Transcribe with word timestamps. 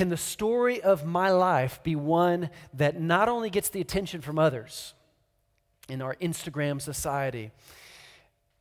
can 0.00 0.08
the 0.08 0.16
story 0.16 0.80
of 0.80 1.04
my 1.04 1.30
life 1.30 1.82
be 1.82 1.94
one 1.94 2.48
that 2.72 2.98
not 2.98 3.28
only 3.28 3.50
gets 3.50 3.68
the 3.68 3.82
attention 3.82 4.22
from 4.22 4.38
others 4.38 4.94
in 5.90 6.00
our 6.00 6.14
Instagram 6.22 6.80
society, 6.80 7.50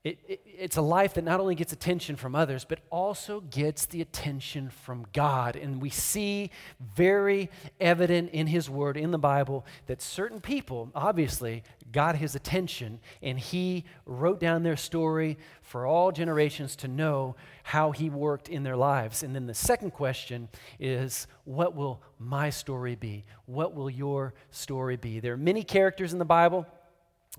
it, 0.03 0.17
it, 0.29 0.41
it's 0.45 0.77
a 0.77 0.81
life 0.81 1.15
that 1.15 1.25
not 1.25 1.41
only 1.41 1.55
gets 1.55 1.73
attention 1.73 2.15
from 2.15 2.33
others, 2.33 2.63
but 2.63 2.79
also 2.89 3.41
gets 3.41 3.85
the 3.85 4.01
attention 4.01 4.69
from 4.69 5.05
God. 5.11 5.57
And 5.57 5.81
we 5.81 5.89
see 5.89 6.51
very 6.95 7.49
evident 7.81 8.31
in 8.31 8.47
His 8.47 8.69
Word, 8.69 8.95
in 8.95 9.11
the 9.11 9.17
Bible, 9.17 9.65
that 9.87 10.01
certain 10.01 10.39
people 10.39 10.89
obviously 10.95 11.63
got 11.91 12.15
His 12.15 12.33
attention, 12.33 13.01
and 13.21 13.37
He 13.37 13.83
wrote 14.05 14.39
down 14.39 14.63
their 14.63 14.77
story 14.77 15.37
for 15.61 15.85
all 15.85 16.13
generations 16.13 16.77
to 16.77 16.87
know 16.87 17.35
how 17.63 17.91
He 17.91 18.09
worked 18.09 18.47
in 18.47 18.63
their 18.63 18.77
lives. 18.77 19.21
And 19.21 19.35
then 19.35 19.47
the 19.47 19.53
second 19.53 19.91
question 19.91 20.47
is 20.79 21.27
what 21.43 21.75
will 21.75 22.01
my 22.19 22.49
story 22.51 22.95
be? 22.95 23.25
What 23.47 23.75
will 23.75 23.89
your 23.89 24.33
story 24.51 24.95
be? 24.95 25.19
There 25.19 25.33
are 25.33 25.37
many 25.37 25.63
characters 25.63 26.13
in 26.13 26.19
the 26.19 26.25
Bible 26.25 26.65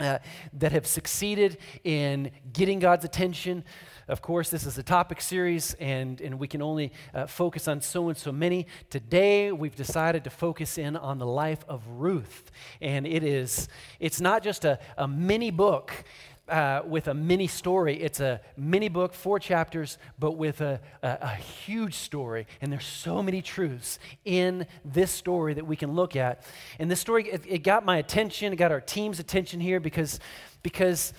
uh, 0.01 0.19
that 0.55 0.73
have 0.73 0.87
succeeded 0.87 1.59
in 1.85 2.31
getting 2.53 2.79
God's 2.79 3.05
attention. 3.05 3.65
Of 4.09 4.23
course, 4.23 4.51
this 4.51 4.67
is 4.67 4.77
a 4.77 4.83
topic 4.83 5.21
series, 5.21 5.75
and, 5.75 6.21
and 6.21 6.41
we 6.41 6.49
can 6.49 6.63
only 6.63 6.93
uh, 7.15 7.27
focus 7.27 7.69
on 7.69 7.81
so 7.81 8.09
and 8.09 8.19
so 8.19 8.33
many. 8.33 8.67
Today, 8.89 9.53
we've 9.53 9.77
decided 9.77 10.25
to 10.25 10.31
focus 10.31 10.79
in 10.79 10.97
on 10.97 11.19
the 11.19 11.27
life 11.27 11.65
of 11.69 11.87
Ruth. 11.87 12.51
And 12.81 13.07
it 13.07 13.23
is, 13.23 13.69
it's 14.01 14.21
not 14.21 14.43
just 14.43 14.65
a, 14.65 14.81
a 14.97 15.07
mini 15.07 15.51
book 15.51 16.05
uh, 16.51 16.83
with 16.85 17.09
a 17.09 17.15
mini 17.15 17.47
story. 17.47 17.97
It's 18.03 18.21
a 18.21 18.41
mini 18.57 18.89
book, 18.89 19.15
four 19.15 19.39
chapters, 19.39 19.99
but 20.19 20.33
with 20.33 20.61
a, 20.61 20.81
a, 21.03 21.19
a, 21.23 21.35
huge 21.35 21.95
story. 21.95 22.47
And 22.61 22.73
there's 22.73 22.85
so 22.85 23.23
many 23.23 23.41
truths 23.41 23.99
in 24.25 24.67
this 24.85 25.11
story 25.11 25.55
that 25.55 25.67
we 25.67 25.77
can 25.77 25.93
look 25.93 26.17
at. 26.17 26.45
And 26.79 26.91
this 26.91 27.01
story, 27.01 27.29
it, 27.31 27.45
it 27.47 27.59
got 27.59 27.85
my 27.85 27.99
attention, 27.99 28.53
it 28.53 28.57
got 28.57 28.73
our 28.73 28.81
team's 28.81 29.21
attention 29.21 29.61
here 29.61 29.81
because, 29.81 30.19
because 30.63 31.13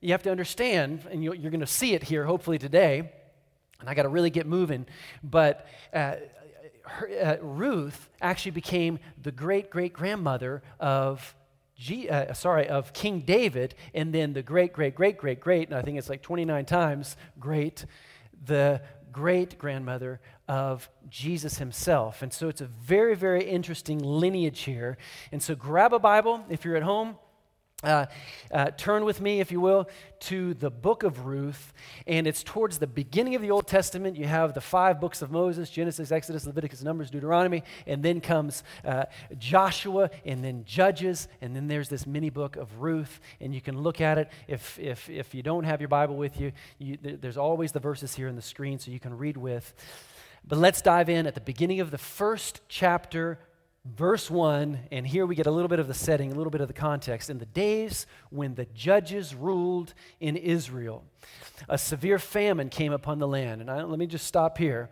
you 0.00 0.12
have 0.12 0.22
to 0.22 0.30
understand, 0.30 1.00
and 1.10 1.22
you, 1.22 1.32
are 1.32 1.36
going 1.36 1.60
to 1.60 1.66
see 1.66 1.94
it 1.94 2.04
here 2.04 2.24
hopefully 2.24 2.58
today. 2.58 3.10
And 3.80 3.90
I 3.90 3.94
got 3.94 4.04
to 4.04 4.08
really 4.08 4.30
get 4.30 4.46
moving. 4.46 4.86
But 5.22 5.66
uh, 5.92 6.14
her, 6.82 7.10
uh, 7.22 7.44
Ruth 7.44 8.08
actually 8.22 8.52
became 8.52 9.00
the 9.22 9.32
great 9.32 9.68
great 9.70 9.92
grandmother 9.92 10.62
of 10.78 11.34
G, 11.76 12.08
uh, 12.08 12.32
sorry, 12.32 12.68
of 12.68 12.92
King 12.92 13.20
David, 13.20 13.74
and 13.92 14.14
then 14.14 14.32
the 14.32 14.42
great, 14.42 14.72
great, 14.72 14.94
great, 14.94 15.18
great, 15.18 15.40
great, 15.40 15.68
and 15.68 15.76
I 15.76 15.82
think 15.82 15.98
it's 15.98 16.08
like 16.08 16.22
29 16.22 16.64
times 16.64 17.16
great, 17.38 17.84
the 18.44 18.80
great 19.12 19.58
grandmother 19.58 20.20
of 20.48 20.88
Jesus 21.08 21.58
himself. 21.58 22.22
And 22.22 22.32
so 22.32 22.48
it's 22.48 22.60
a 22.60 22.66
very, 22.66 23.14
very 23.14 23.44
interesting 23.44 23.98
lineage 23.98 24.60
here. 24.60 24.96
And 25.32 25.42
so 25.42 25.54
grab 25.54 25.92
a 25.92 25.98
Bible 25.98 26.44
if 26.48 26.64
you're 26.64 26.76
at 26.76 26.82
home. 26.82 27.16
Uh, 27.82 28.06
uh, 28.50 28.70
turn 28.70 29.04
with 29.04 29.20
me, 29.20 29.38
if 29.38 29.52
you 29.52 29.60
will, 29.60 29.86
to 30.18 30.54
the 30.54 30.70
book 30.70 31.02
of 31.02 31.26
Ruth, 31.26 31.74
and 32.06 32.26
it's 32.26 32.42
towards 32.42 32.78
the 32.78 32.86
beginning 32.86 33.34
of 33.34 33.42
the 33.42 33.50
Old 33.50 33.66
Testament. 33.66 34.16
You 34.16 34.24
have 34.24 34.54
the 34.54 34.62
five 34.62 34.98
books 34.98 35.20
of 35.20 35.30
Moses 35.30 35.68
Genesis, 35.68 36.10
Exodus, 36.10 36.46
Leviticus, 36.46 36.82
Numbers, 36.82 37.10
Deuteronomy, 37.10 37.62
and 37.86 38.02
then 38.02 38.22
comes 38.22 38.64
uh, 38.82 39.04
Joshua, 39.36 40.08
and 40.24 40.42
then 40.42 40.64
Judges, 40.64 41.28
and 41.42 41.54
then 41.54 41.68
there's 41.68 41.90
this 41.90 42.06
mini 42.06 42.30
book 42.30 42.56
of 42.56 42.80
Ruth, 42.80 43.20
and 43.42 43.54
you 43.54 43.60
can 43.60 43.78
look 43.78 44.00
at 44.00 44.16
it. 44.16 44.30
If, 44.48 44.78
if, 44.78 45.10
if 45.10 45.34
you 45.34 45.42
don't 45.42 45.64
have 45.64 45.82
your 45.82 45.88
Bible 45.88 46.16
with 46.16 46.40
you, 46.40 46.52
you 46.78 46.96
there's 46.96 47.36
always 47.36 47.72
the 47.72 47.80
verses 47.80 48.14
here 48.14 48.30
on 48.30 48.36
the 48.36 48.42
screen 48.42 48.78
so 48.78 48.90
you 48.90 49.00
can 49.00 49.18
read 49.18 49.36
with. 49.36 49.74
But 50.48 50.56
let's 50.56 50.80
dive 50.80 51.10
in 51.10 51.26
at 51.26 51.34
the 51.34 51.42
beginning 51.42 51.80
of 51.80 51.90
the 51.90 51.98
first 51.98 52.62
chapter 52.68 53.38
verse 53.94 54.30
1, 54.30 54.78
and 54.90 55.06
here 55.06 55.26
we 55.26 55.34
get 55.34 55.46
a 55.46 55.50
little 55.50 55.68
bit 55.68 55.78
of 55.78 55.88
the 55.88 55.94
setting, 55.94 56.32
a 56.32 56.34
little 56.34 56.50
bit 56.50 56.60
of 56.60 56.68
the 56.68 56.74
context. 56.74 57.30
In 57.30 57.38
the 57.38 57.46
days 57.46 58.06
when 58.30 58.54
the 58.54 58.66
judges 58.74 59.34
ruled 59.34 59.94
in 60.20 60.36
Israel, 60.36 61.04
a 61.68 61.78
severe 61.78 62.18
famine 62.18 62.68
came 62.68 62.92
upon 62.92 63.18
the 63.18 63.28
land. 63.28 63.60
And 63.60 63.70
I, 63.70 63.82
let 63.82 63.98
me 63.98 64.06
just 64.06 64.26
stop 64.26 64.58
here. 64.58 64.90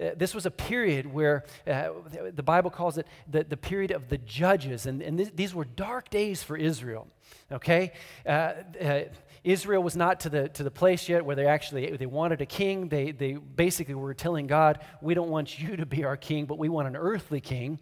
Uh, 0.00 0.10
this 0.14 0.34
was 0.34 0.44
a 0.44 0.50
period 0.50 1.10
where 1.10 1.44
uh, 1.66 1.88
the 2.34 2.42
Bible 2.42 2.70
calls 2.70 2.98
it 2.98 3.06
the, 3.30 3.44
the 3.44 3.56
period 3.56 3.90
of 3.90 4.08
the 4.08 4.18
judges, 4.18 4.84
and, 4.84 5.00
and 5.00 5.16
th- 5.16 5.32
these 5.34 5.54
were 5.54 5.64
dark 5.64 6.10
days 6.10 6.42
for 6.42 6.56
Israel. 6.56 7.08
Okay? 7.50 7.92
Uh, 8.26 8.52
uh 8.80 9.00
Israel 9.46 9.80
was 9.80 9.94
not 9.94 10.18
to 10.20 10.28
the, 10.28 10.48
to 10.48 10.64
the 10.64 10.72
place 10.72 11.08
yet 11.08 11.24
where 11.24 11.36
they 11.36 11.46
actually 11.46 11.96
they 11.96 12.06
wanted 12.06 12.40
a 12.40 12.46
king. 12.46 12.88
They, 12.88 13.12
they 13.12 13.34
basically 13.34 13.94
were 13.94 14.12
telling 14.12 14.48
God, 14.48 14.80
we 15.00 15.14
don't 15.14 15.28
want 15.28 15.60
you 15.60 15.76
to 15.76 15.86
be 15.86 16.02
our 16.02 16.16
king, 16.16 16.46
but 16.46 16.58
we 16.58 16.68
want 16.68 16.88
an 16.88 16.96
earthly 16.96 17.40
king. 17.40 17.78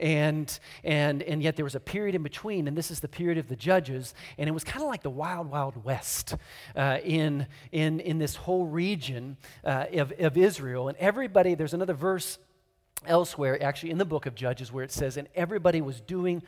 And, 0.00 0.58
and, 0.82 1.22
and 1.22 1.40
yet 1.40 1.54
there 1.54 1.64
was 1.64 1.76
a 1.76 1.80
period 1.80 2.16
in 2.16 2.24
between, 2.24 2.66
and 2.66 2.76
this 2.76 2.90
is 2.90 2.98
the 2.98 3.06
period 3.06 3.38
of 3.38 3.46
the 3.46 3.54
judges, 3.54 4.12
and 4.38 4.48
it 4.48 4.52
was 4.52 4.64
kind 4.64 4.82
of 4.82 4.88
like 4.88 5.04
the 5.04 5.10
wild, 5.10 5.48
wild 5.52 5.84
west 5.84 6.34
uh, 6.74 6.98
in, 7.04 7.46
in, 7.70 8.00
in 8.00 8.18
this 8.18 8.34
whole 8.34 8.66
region 8.66 9.36
uh, 9.64 9.84
of, 9.92 10.12
of 10.18 10.36
Israel. 10.36 10.88
And 10.88 10.98
everybody, 10.98 11.54
there's 11.54 11.74
another 11.74 11.94
verse 11.94 12.40
elsewhere, 13.06 13.62
actually 13.62 13.90
in 13.90 13.98
the 13.98 14.04
book 14.04 14.26
of 14.26 14.34
Judges, 14.34 14.72
where 14.72 14.82
it 14.82 14.90
says, 14.90 15.16
and 15.16 15.28
everybody 15.36 15.80
was 15.80 16.00
doing 16.00 16.42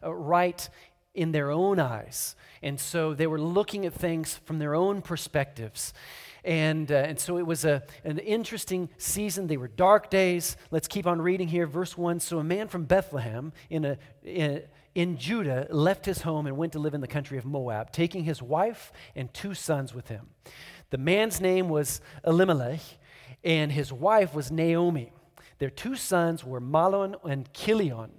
uh, 0.00 0.14
right 0.14 0.68
in 1.14 1.32
their 1.32 1.50
own 1.50 1.78
eyes. 1.78 2.36
And 2.62 2.78
so 2.78 3.14
they 3.14 3.26
were 3.26 3.40
looking 3.40 3.84
at 3.86 3.92
things 3.92 4.40
from 4.44 4.58
their 4.58 4.74
own 4.74 5.02
perspectives. 5.02 5.92
And, 6.44 6.90
uh, 6.90 6.96
and 6.96 7.20
so 7.20 7.38
it 7.38 7.46
was 7.46 7.64
a, 7.64 7.82
an 8.04 8.18
interesting 8.18 8.88
season. 8.98 9.46
They 9.46 9.56
were 9.56 9.68
dark 9.68 10.10
days. 10.10 10.56
Let's 10.70 10.88
keep 10.88 11.06
on 11.06 11.20
reading 11.20 11.48
here. 11.48 11.66
Verse 11.66 11.96
1 11.96 12.20
So 12.20 12.38
a 12.38 12.44
man 12.44 12.68
from 12.68 12.84
Bethlehem 12.84 13.52
in, 13.70 13.84
a, 13.84 13.98
in, 14.24 14.62
in 14.94 15.18
Judah 15.18 15.66
left 15.70 16.06
his 16.06 16.22
home 16.22 16.46
and 16.46 16.56
went 16.56 16.72
to 16.72 16.78
live 16.78 16.94
in 16.94 17.00
the 17.00 17.08
country 17.08 17.38
of 17.38 17.44
Moab, 17.44 17.92
taking 17.92 18.24
his 18.24 18.42
wife 18.42 18.92
and 19.14 19.32
two 19.32 19.54
sons 19.54 19.94
with 19.94 20.08
him. 20.08 20.28
The 20.90 20.98
man's 20.98 21.40
name 21.40 21.68
was 21.68 22.00
Elimelech, 22.24 22.80
and 23.44 23.72
his 23.72 23.92
wife 23.92 24.34
was 24.34 24.50
Naomi. 24.50 25.12
Their 25.58 25.70
two 25.70 25.94
sons 25.94 26.44
were 26.44 26.60
Mahlon 26.60 27.14
and 27.24 27.52
Chilion. 27.52 28.10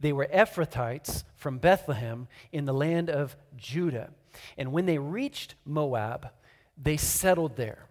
They 0.00 0.12
were 0.12 0.26
Ephrathites 0.32 1.24
from 1.36 1.58
Bethlehem 1.58 2.26
in 2.52 2.64
the 2.64 2.72
land 2.72 3.10
of 3.10 3.36
Judah. 3.56 4.10
And 4.56 4.72
when 4.72 4.86
they 4.86 4.98
reached 4.98 5.54
Moab, 5.64 6.30
they 6.82 6.96
settled 6.96 7.56
there. 7.56 7.86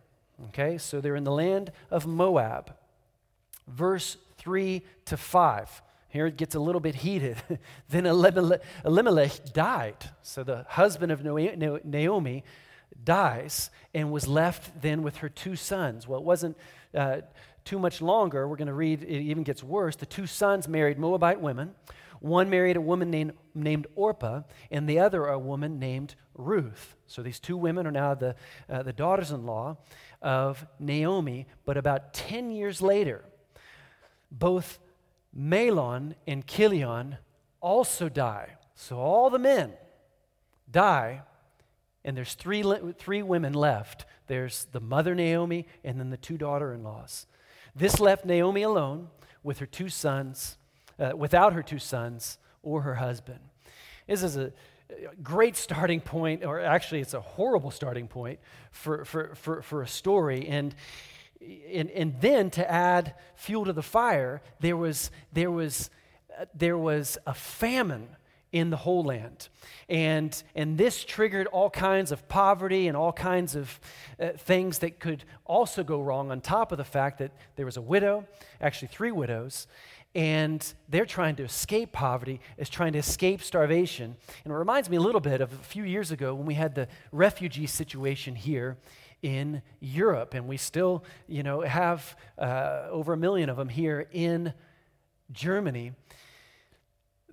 Okay, 0.50 0.78
so 0.78 1.02
they're 1.02 1.16
in 1.16 1.24
the 1.24 1.32
land 1.32 1.72
of 1.92 2.08
Moab. 2.08 2.74
Verse 3.68 4.18
3 4.38 4.82
to 5.06 5.18
5. 5.18 5.82
Here 6.10 6.26
it 6.26 6.38
gets 6.38 6.56
a 6.56 6.60
little 6.60 6.82
bit 6.82 6.96
heated. 6.96 7.38
then 7.90 8.06
Elimelech 8.06 9.54
died. 9.54 10.10
So 10.24 10.44
the 10.44 10.66
husband 10.70 11.12
of 11.12 11.24
Naomi 11.24 12.44
dies 13.04 13.70
and 13.94 14.12
was 14.12 14.28
left 14.28 14.82
then 14.82 15.04
with 15.04 15.18
her 15.18 15.30
two 15.30 15.56
sons. 15.56 16.08
Well, 16.08 16.20
it 16.20 16.26
wasn't 16.26 16.58
uh, 16.96 17.22
too 17.70 17.80
much 17.80 18.02
longer. 18.02 18.48
We're 18.48 18.58
going 18.58 18.68
to 18.68 18.74
read, 18.74 19.04
it 19.04 19.22
even 19.22 19.44
gets 19.44 19.64
worse. 19.64 19.96
The 19.96 20.06
two 20.06 20.26
sons 20.26 20.68
married 20.68 20.98
Moabite 20.98 21.40
women 21.40 21.76
one 22.20 22.50
married 22.50 22.76
a 22.76 22.82
woman 22.82 23.10
named, 23.10 23.34
named 23.56 23.88
Orpah, 23.96 24.42
and 24.72 24.88
the 24.88 25.00
other 25.00 25.26
a 25.28 25.40
woman 25.40 25.80
named 25.80 26.16
Ruth. 26.36 26.96
So 27.08 27.22
these 27.22 27.40
two 27.40 27.58
women 27.58 27.88
are 27.88 27.92
now 27.92 28.14
the, 28.14 28.36
uh, 28.70 28.84
the 28.84 28.94
daughters 28.94 29.32
in 29.32 29.46
law 29.46 29.78
of 30.22 30.66
Naomi. 30.80 31.48
But 31.66 31.78
about 31.78 32.14
10 32.14 32.52
years 32.52 32.82
later, 32.82 33.24
both 34.32 34.80
Mahlon 35.38 36.16
and 36.28 36.46
Chilion 36.46 37.18
also 37.62 38.10
die. 38.10 38.56
So 38.76 38.98
all 38.98 39.30
the 39.30 39.40
men 39.40 39.74
die, 40.70 41.22
and 42.04 42.18
there's 42.18 42.34
three, 42.34 42.64
three 42.98 43.22
women 43.22 43.54
left. 43.54 44.06
There's 44.28 44.66
the 44.66 44.82
mother 44.82 45.16
Naomi, 45.16 45.68
and 45.84 46.00
then 46.00 46.10
the 46.10 46.18
two 46.18 46.38
daughter 46.38 46.74
in 46.74 46.84
laws. 46.84 47.28
This 47.80 48.02
left 48.02 48.26
Naomi 48.26 48.64
alone 48.64 49.08
with 49.42 49.60
her 49.60 49.66
two 49.66 49.88
sons 49.88 50.58
uh, 51.00 51.14
without 51.16 51.54
her 51.54 51.64
two 51.64 51.80
sons 51.80 52.38
or 52.62 52.82
her 52.82 52.96
husband. 52.96 53.40
This 54.06 54.22
is 54.22 54.36
a 54.36 54.52
great 55.24 55.56
starting 55.56 56.02
point, 56.02 56.44
or 56.44 56.60
actually, 56.60 57.00
it's 57.00 57.14
a 57.14 57.22
horrible 57.22 57.72
starting 57.72 58.10
point 58.10 58.40
for, 58.72 59.06
for, 59.06 59.34
for, 59.36 59.62
for 59.62 59.82
a 59.82 59.88
story. 59.88 60.46
And, 60.50 60.76
and, 61.72 61.90
and 61.92 62.20
then 62.20 62.50
to 62.52 62.70
add 62.70 63.14
fuel 63.36 63.64
to 63.64 63.72
the 63.72 63.82
fire, 63.82 64.42
there 64.60 64.76
was, 64.76 65.10
there 65.32 65.50
was, 65.50 65.90
uh, 66.38 66.46
there 66.54 66.78
was 66.78 67.18
a 67.26 67.34
famine 67.34 68.10
in 68.52 68.70
the 68.70 68.78
whole 68.78 69.04
land. 69.04 69.50
And, 69.88 70.42
and 70.56 70.78
this 70.78 71.04
triggered 71.04 71.48
all 71.48 71.70
kinds 71.70 72.12
of 72.12 72.28
poverty 72.28 72.88
and 72.88 72.98
all 72.98 73.14
kinds 73.14 73.56
of 73.56 73.80
uh, 74.20 74.30
things 74.38 74.80
that 74.80 75.00
could 75.00 75.24
also 75.46 75.84
go 75.84 76.02
wrong, 76.02 76.32
on 76.32 76.42
top 76.42 76.72
of 76.72 76.78
the 76.78 76.84
fact 76.84 77.20
that 77.20 77.32
there 77.56 77.66
was 77.66 77.78
a 77.78 77.82
widow, 77.82 78.26
actually, 78.60 78.90
three 78.90 79.12
widows, 79.12 79.68
and 80.16 80.74
they're 80.90 81.06
trying 81.06 81.36
to 81.36 81.44
escape 81.44 81.92
poverty, 81.92 82.42
is 82.58 82.70
trying 82.70 82.94
to 82.94 83.00
escape 83.00 83.44
starvation. 83.44 84.16
And 84.44 84.54
it 84.54 84.56
reminds 84.56 84.90
me 84.90 84.98
a 84.98 85.02
little 85.02 85.22
bit 85.22 85.42
of 85.42 85.54
a 85.54 85.64
few 85.64 85.84
years 85.84 86.12
ago 86.12 86.34
when 86.34 86.48
we 86.48 86.56
had 86.56 86.74
the 86.74 86.88
refugee 87.12 87.68
situation 87.68 88.36
here 88.36 88.78
in 89.22 89.62
Europe, 89.80 90.34
and 90.34 90.48
we 90.48 90.58
still, 90.58 91.04
you 91.28 91.44
know, 91.44 91.62
have 91.62 92.16
uh, 92.38 92.88
over 92.90 93.14
a 93.14 93.18
million 93.18 93.50
of 93.50 93.58
them 93.58 93.70
here 93.70 94.08
in 94.12 94.54
Germany, 95.32 95.92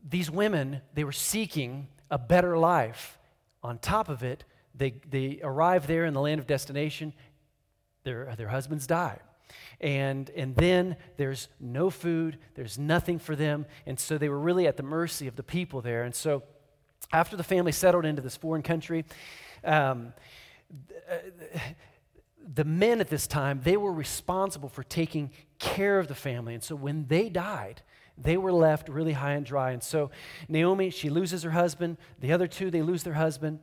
these 0.09 0.31
women, 0.31 0.81
they 0.95 1.05
were 1.05 1.13
seeking 1.13 1.89
a 2.11 2.19
better 2.19 2.57
life. 2.57 3.19
On 3.63 3.79
top 3.79 4.09
of 4.09 4.23
it, 4.23 4.45
they, 4.75 4.95
they 5.11 5.41
arrive 5.43 5.87
there 5.87 6.05
in 6.05 6.15
the 6.15 6.21
land 6.21 6.39
of 6.39 6.47
destination, 6.47 7.13
their, 8.05 8.35
their 8.37 8.49
husbands 8.49 8.87
die. 8.87 9.19
And, 9.81 10.31
and 10.31 10.55
then 10.55 10.97
there's 11.17 11.49
no 11.61 11.91
food, 11.91 12.39
there's 12.55 12.79
nothing 12.79 13.19
for 13.19 13.35
them. 13.35 13.67
And 13.85 13.99
so 13.99 14.17
they 14.17 14.29
were 14.29 14.39
really 14.39 14.67
at 14.67 14.77
the 14.77 14.83
mercy 14.83 15.27
of 15.27 15.37
the 15.37 15.43
people 15.43 15.81
there. 15.81 16.05
And 16.05 16.15
so 16.15 16.43
after 17.13 17.37
the 17.37 17.45
family 17.45 17.73
settled 17.73 18.05
into 18.05 18.23
this 18.23 18.37
foreign 18.37 18.63
country, 18.63 19.05
um, 19.65 20.13
the 22.55 22.65
men 22.65 23.01
at 23.01 23.09
this 23.09 23.27
time, 23.27 23.61
they 23.63 23.77
were 23.77 23.93
responsible 23.93 24.69
for 24.69 24.83
taking 24.83 25.31
care 25.59 25.99
of 25.99 26.09
the 26.09 26.15
family. 26.15 26.55
And 26.55 26.63
so 26.63 26.77
when 26.77 27.07
they 27.09 27.29
died, 27.29 27.83
they 28.19 28.37
were 28.37 28.53
left 28.53 28.89
really 28.89 29.13
high 29.13 29.33
and 29.33 29.45
dry. 29.45 29.73
And 29.73 29.83
so 29.83 30.11
Naomi, 30.49 30.91
she 30.91 31.11
loses 31.11 31.43
her 31.43 31.51
husband. 31.51 31.99
The 32.21 32.33
other 32.33 32.47
two, 32.47 32.71
they 32.71 32.83
lose 32.83 33.03
their 33.03 33.15
husband. 33.15 33.61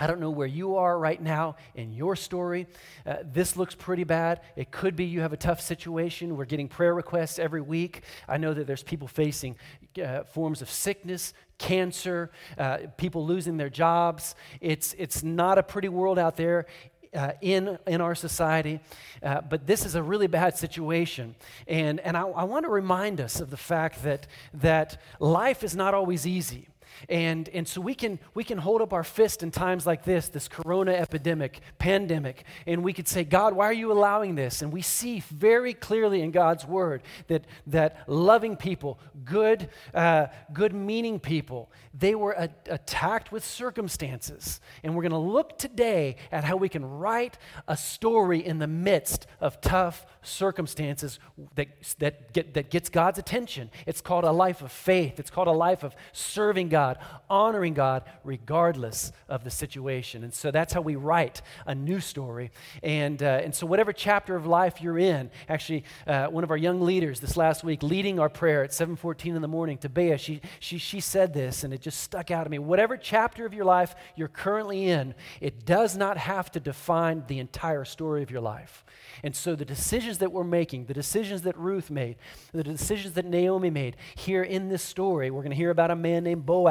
I 0.00 0.06
don't 0.06 0.20
know 0.20 0.30
where 0.30 0.46
you 0.46 0.76
are 0.76 0.96
right 0.96 1.20
now 1.20 1.56
in 1.74 1.92
your 1.92 2.14
story. 2.14 2.68
Uh, 3.04 3.16
this 3.24 3.56
looks 3.56 3.74
pretty 3.74 4.04
bad. 4.04 4.42
It 4.54 4.70
could 4.70 4.94
be 4.94 5.04
you 5.04 5.22
have 5.22 5.32
a 5.32 5.36
tough 5.36 5.60
situation. 5.60 6.36
We're 6.36 6.44
getting 6.44 6.68
prayer 6.68 6.94
requests 6.94 7.40
every 7.40 7.60
week. 7.60 8.02
I 8.28 8.36
know 8.36 8.54
that 8.54 8.68
there's 8.68 8.84
people 8.84 9.08
facing 9.08 9.56
uh, 10.00 10.22
forms 10.22 10.62
of 10.62 10.70
sickness, 10.70 11.34
cancer, 11.58 12.30
uh, 12.56 12.78
people 12.96 13.26
losing 13.26 13.56
their 13.56 13.70
jobs. 13.70 14.36
It's, 14.60 14.94
it's 14.98 15.24
not 15.24 15.58
a 15.58 15.64
pretty 15.64 15.88
world 15.88 16.18
out 16.18 16.36
there. 16.36 16.66
Uh, 17.14 17.32
in, 17.40 17.78
in 17.86 18.02
our 18.02 18.14
society, 18.14 18.80
uh, 19.22 19.40
but 19.40 19.66
this 19.66 19.86
is 19.86 19.94
a 19.94 20.02
really 20.02 20.26
bad 20.26 20.58
situation. 20.58 21.34
And, 21.66 22.00
and 22.00 22.18
I, 22.18 22.22
I 22.22 22.44
want 22.44 22.66
to 22.66 22.70
remind 22.70 23.18
us 23.18 23.40
of 23.40 23.48
the 23.48 23.56
fact 23.56 24.02
that, 24.02 24.26
that 24.52 25.00
life 25.18 25.64
is 25.64 25.74
not 25.74 25.94
always 25.94 26.26
easy. 26.26 26.68
And, 27.08 27.48
and 27.50 27.66
so 27.66 27.80
we 27.80 27.94
can, 27.94 28.18
we 28.34 28.44
can 28.44 28.58
hold 28.58 28.82
up 28.82 28.92
our 28.92 29.04
fist 29.04 29.42
in 29.42 29.50
times 29.50 29.86
like 29.86 30.04
this, 30.04 30.28
this 30.28 30.48
corona 30.48 30.92
epidemic, 30.92 31.60
pandemic, 31.78 32.44
and 32.66 32.82
we 32.82 32.92
could 32.92 33.08
say, 33.08 33.24
God, 33.24 33.54
why 33.54 33.66
are 33.66 33.72
you 33.72 33.92
allowing 33.92 34.34
this? 34.34 34.62
And 34.62 34.72
we 34.72 34.82
see 34.82 35.20
very 35.30 35.74
clearly 35.74 36.22
in 36.22 36.30
God's 36.30 36.64
word 36.64 37.02
that, 37.28 37.44
that 37.66 38.08
loving 38.08 38.56
people, 38.56 38.98
good, 39.24 39.68
uh, 39.94 40.26
good 40.52 40.74
meaning 40.74 41.20
people, 41.20 41.70
they 41.94 42.14
were 42.14 42.32
a- 42.32 42.50
attacked 42.66 43.32
with 43.32 43.44
circumstances. 43.44 44.60
And 44.82 44.94
we're 44.94 45.02
going 45.02 45.12
to 45.12 45.18
look 45.18 45.58
today 45.58 46.16
at 46.32 46.44
how 46.44 46.56
we 46.56 46.68
can 46.68 46.84
write 46.84 47.38
a 47.66 47.76
story 47.76 48.44
in 48.44 48.58
the 48.58 48.66
midst 48.66 49.26
of 49.40 49.60
tough 49.60 50.06
circumstances 50.22 51.18
that, 51.54 51.68
that, 51.98 52.32
get, 52.32 52.54
that 52.54 52.70
gets 52.70 52.88
God's 52.88 53.18
attention. 53.18 53.70
It's 53.86 54.00
called 54.00 54.24
a 54.24 54.32
life 54.32 54.62
of 54.62 54.72
faith, 54.72 55.18
it's 55.18 55.30
called 55.30 55.48
a 55.48 55.52
life 55.52 55.82
of 55.82 55.94
serving 56.12 56.68
God. 56.68 56.87
God, 56.88 57.04
honoring 57.28 57.74
God 57.74 58.04
regardless 58.24 59.12
of 59.28 59.44
the 59.44 59.50
situation. 59.50 60.24
And 60.24 60.32
so 60.32 60.50
that's 60.50 60.72
how 60.72 60.80
we 60.80 60.96
write 60.96 61.42
a 61.66 61.74
new 61.74 62.00
story. 62.00 62.50
And, 62.82 63.22
uh, 63.22 63.40
and 63.42 63.54
so, 63.54 63.66
whatever 63.66 63.92
chapter 63.92 64.36
of 64.36 64.46
life 64.46 64.80
you're 64.80 64.98
in, 64.98 65.30
actually, 65.48 65.84
uh, 66.06 66.26
one 66.26 66.44
of 66.44 66.50
our 66.50 66.56
young 66.56 66.80
leaders 66.80 67.20
this 67.20 67.36
last 67.36 67.64
week 67.64 67.82
leading 67.82 68.18
our 68.18 68.28
prayer 68.28 68.64
at 68.64 68.70
7:14 68.70 69.36
in 69.36 69.42
the 69.42 69.48
morning, 69.48 69.78
Bea, 69.92 70.16
she, 70.16 70.40
she, 70.60 70.78
she 70.78 71.00
said 71.00 71.32
this, 71.32 71.64
and 71.64 71.72
it 71.72 71.80
just 71.80 72.00
stuck 72.00 72.30
out 72.30 72.44
to 72.44 72.50
me. 72.50 72.58
Whatever 72.58 72.96
chapter 72.96 73.46
of 73.46 73.54
your 73.54 73.64
life 73.64 73.94
you're 74.16 74.28
currently 74.28 74.86
in, 74.86 75.14
it 75.40 75.64
does 75.64 75.96
not 75.96 76.16
have 76.18 76.50
to 76.52 76.60
define 76.60 77.24
the 77.26 77.38
entire 77.38 77.84
story 77.84 78.22
of 78.22 78.30
your 78.30 78.40
life. 78.40 78.84
And 79.22 79.34
so 79.34 79.54
the 79.54 79.64
decisions 79.64 80.18
that 80.18 80.30
we're 80.30 80.44
making, 80.44 80.84
the 80.84 80.94
decisions 80.94 81.42
that 81.42 81.56
Ruth 81.56 81.90
made, 81.90 82.16
the 82.52 82.62
decisions 82.62 83.14
that 83.14 83.24
Naomi 83.24 83.70
made 83.70 83.96
here 84.14 84.42
in 84.42 84.68
this 84.68 84.82
story, 84.82 85.30
we're 85.30 85.42
going 85.42 85.50
to 85.50 85.56
hear 85.56 85.70
about 85.70 85.90
a 85.90 85.96
man 85.96 86.24
named 86.24 86.46
Boaz. 86.46 86.67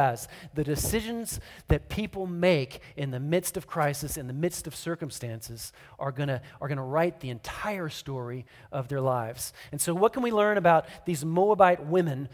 The 0.53 0.63
decisions 0.63 1.39
that 1.67 1.89
people 1.89 2.27
make 2.27 2.81
in 2.95 3.11
the 3.11 3.19
midst 3.19 3.57
of 3.57 3.67
crisis, 3.67 4.17
in 4.17 4.27
the 4.27 4.33
midst 4.33 4.67
of 4.67 4.75
circumstances, 4.75 5.73
are 5.99 6.11
going 6.11 6.29
to, 6.29 6.41
are 6.61 6.67
to 6.67 6.81
write 6.81 7.19
the 7.19 7.29
entire 7.29 7.89
story 7.89 8.45
of 8.71 8.87
their 8.87 9.01
lives. 9.01 9.53
And 9.71 9.81
so, 9.81 9.93
what 9.93 10.13
can 10.13 10.23
we 10.23 10.31
learn 10.31 10.57
about 10.57 10.85
these 11.05 11.25
Moabite 11.25 11.85
women? 11.85 12.29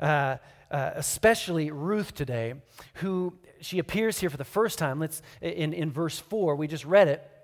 Uh, 0.00 0.36
uh, 0.70 0.90
especially 0.96 1.70
Ruth 1.70 2.14
today, 2.14 2.54
who 2.94 3.32
she 3.60 3.78
appears 3.78 4.20
here 4.20 4.28
for 4.28 4.36
the 4.36 4.44
first 4.44 4.78
time. 4.78 5.00
Let's 5.00 5.22
in, 5.40 5.72
in 5.72 5.90
verse 5.90 6.18
4, 6.18 6.56
we 6.56 6.66
just 6.66 6.84
read 6.84 7.08
it. 7.08 7.37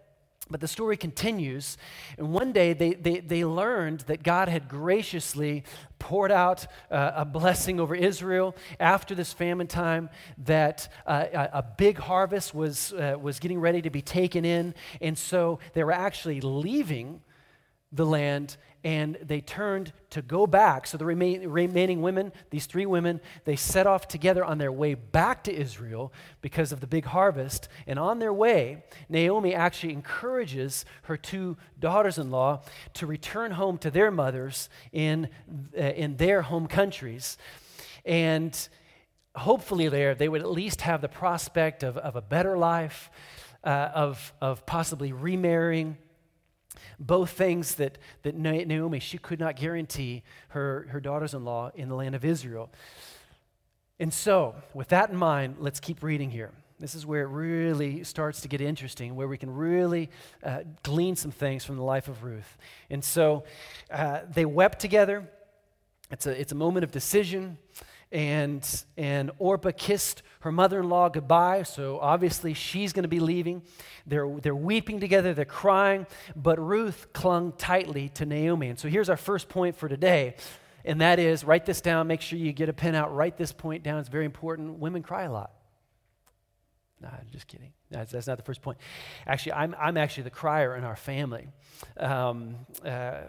But 0.50 0.60
the 0.60 0.68
story 0.68 0.98
continues, 0.98 1.78
and 2.18 2.32
one 2.32 2.52
day 2.52 2.74
they, 2.74 2.92
they, 2.92 3.20
they 3.20 3.44
learned 3.46 4.00
that 4.00 4.22
God 4.22 4.48
had 4.48 4.68
graciously 4.68 5.64
poured 5.98 6.30
out 6.30 6.66
uh, 6.90 7.12
a 7.14 7.24
blessing 7.24 7.80
over 7.80 7.94
Israel 7.94 8.54
after 8.78 9.14
this 9.14 9.32
famine 9.32 9.66
time, 9.66 10.10
that 10.36 10.92
uh, 11.06 11.24
a, 11.32 11.62
big 11.62 11.96
harvest 11.96 12.54
was, 12.54 12.92
uh, 12.92 13.16
was 13.18 13.38
getting 13.38 13.58
ready 13.58 13.80
to 13.80 13.88
be 13.88 14.02
taken 14.02 14.44
in, 14.44 14.74
and 15.00 15.16
so 15.16 15.60
they 15.72 15.82
were 15.82 15.92
actually 15.92 16.42
leaving 16.42 17.22
the 17.94 18.06
land 18.06 18.56
and 18.84 19.16
they 19.22 19.40
turned 19.40 19.94
to 20.10 20.20
go 20.20 20.46
back. 20.46 20.86
So 20.86 20.98
the 20.98 21.06
remain, 21.06 21.48
remaining 21.48 22.02
women, 22.02 22.32
these 22.50 22.66
three 22.66 22.84
women, 22.84 23.18
they 23.46 23.56
set 23.56 23.86
off 23.86 24.06
together 24.06 24.44
on 24.44 24.58
their 24.58 24.70
way 24.70 24.92
back 24.92 25.42
to 25.44 25.54
Israel 25.54 26.12
because 26.42 26.70
of 26.70 26.80
the 26.80 26.86
big 26.86 27.06
harvest. 27.06 27.68
And 27.86 27.98
on 27.98 28.18
their 28.18 28.32
way, 28.32 28.84
Naomi 29.08 29.54
actually 29.54 29.94
encourages 29.94 30.84
her 31.04 31.16
two 31.16 31.56
daughters 31.80 32.18
in 32.18 32.30
law 32.30 32.60
to 32.92 33.06
return 33.06 33.52
home 33.52 33.78
to 33.78 33.90
their 33.90 34.10
mothers 34.10 34.68
in, 34.92 35.30
uh, 35.76 35.80
in 35.80 36.18
their 36.18 36.42
home 36.42 36.66
countries. 36.66 37.38
And 38.04 38.68
hopefully, 39.34 39.88
there, 39.88 40.14
they 40.14 40.28
would 40.28 40.42
at 40.42 40.50
least 40.50 40.82
have 40.82 41.00
the 41.00 41.08
prospect 41.08 41.82
of, 41.82 41.96
of 41.96 42.16
a 42.16 42.22
better 42.22 42.58
life, 42.58 43.10
uh, 43.64 43.88
of, 43.94 44.34
of 44.42 44.66
possibly 44.66 45.10
remarrying 45.14 45.96
both 46.98 47.30
things 47.30 47.76
that, 47.76 47.98
that 48.22 48.34
Naomi, 48.34 48.98
she 48.98 49.18
could 49.18 49.40
not 49.40 49.56
guarantee 49.56 50.22
her, 50.48 50.86
her 50.90 51.00
daughters 51.00 51.34
in 51.34 51.44
law 51.44 51.70
in 51.74 51.88
the 51.88 51.94
land 51.94 52.14
of 52.14 52.24
Israel. 52.24 52.70
And 53.98 54.12
so, 54.12 54.54
with 54.72 54.88
that 54.88 55.10
in 55.10 55.16
mind, 55.16 55.56
let's 55.58 55.80
keep 55.80 56.02
reading 56.02 56.30
here. 56.30 56.50
This 56.80 56.94
is 56.94 57.06
where 57.06 57.22
it 57.22 57.28
really 57.28 58.02
starts 58.02 58.40
to 58.40 58.48
get 58.48 58.60
interesting, 58.60 59.14
where 59.14 59.28
we 59.28 59.38
can 59.38 59.54
really 59.54 60.10
uh, 60.42 60.60
glean 60.82 61.14
some 61.14 61.30
things 61.30 61.64
from 61.64 61.76
the 61.76 61.84
life 61.84 62.08
of 62.08 62.24
Ruth. 62.24 62.58
And 62.90 63.02
so 63.04 63.44
uh, 63.90 64.20
they 64.28 64.44
wept 64.44 64.80
together. 64.80 65.28
It's 66.10 66.26
a, 66.26 66.38
it's 66.38 66.52
a 66.52 66.56
moment 66.56 66.84
of 66.84 66.90
decision 66.90 67.58
and, 68.14 68.84
and 68.96 69.32
Orpah 69.38 69.72
kissed 69.76 70.22
her 70.44 70.52
mother 70.52 70.80
in 70.80 70.90
law 70.90 71.08
goodbye, 71.08 71.62
so 71.62 71.98
obviously 72.00 72.52
she's 72.52 72.92
going 72.92 73.04
to 73.04 73.08
be 73.08 73.18
leaving. 73.18 73.62
They're, 74.06 74.28
they're 74.42 74.54
weeping 74.54 75.00
together, 75.00 75.32
they're 75.32 75.46
crying, 75.46 76.06
but 76.36 76.58
Ruth 76.60 77.14
clung 77.14 77.52
tightly 77.52 78.10
to 78.10 78.26
Naomi. 78.26 78.68
And 78.68 78.78
so 78.78 78.88
here's 78.88 79.08
our 79.08 79.16
first 79.16 79.48
point 79.48 79.74
for 79.74 79.88
today, 79.88 80.36
and 80.84 81.00
that 81.00 81.18
is 81.18 81.44
write 81.44 81.64
this 81.64 81.80
down, 81.80 82.08
make 82.08 82.20
sure 82.20 82.38
you 82.38 82.52
get 82.52 82.68
a 82.68 82.74
pen 82.74 82.94
out, 82.94 83.14
write 83.14 83.38
this 83.38 83.52
point 83.52 83.82
down, 83.82 84.00
it's 84.00 84.10
very 84.10 84.26
important. 84.26 84.78
Women 84.78 85.02
cry 85.02 85.22
a 85.22 85.32
lot. 85.32 85.50
I'm 87.02 87.28
just 87.32 87.46
kidding. 87.46 87.72
That's, 87.90 88.12
that's 88.12 88.26
not 88.26 88.36
the 88.36 88.44
first 88.44 88.60
point. 88.60 88.76
Actually, 89.26 89.54
I'm, 89.54 89.74
I'm 89.78 89.96
actually 89.96 90.24
the 90.24 90.30
crier 90.30 90.76
in 90.76 90.84
our 90.84 90.96
family. 90.96 91.48
Um, 91.98 92.56
uh, 92.84 93.20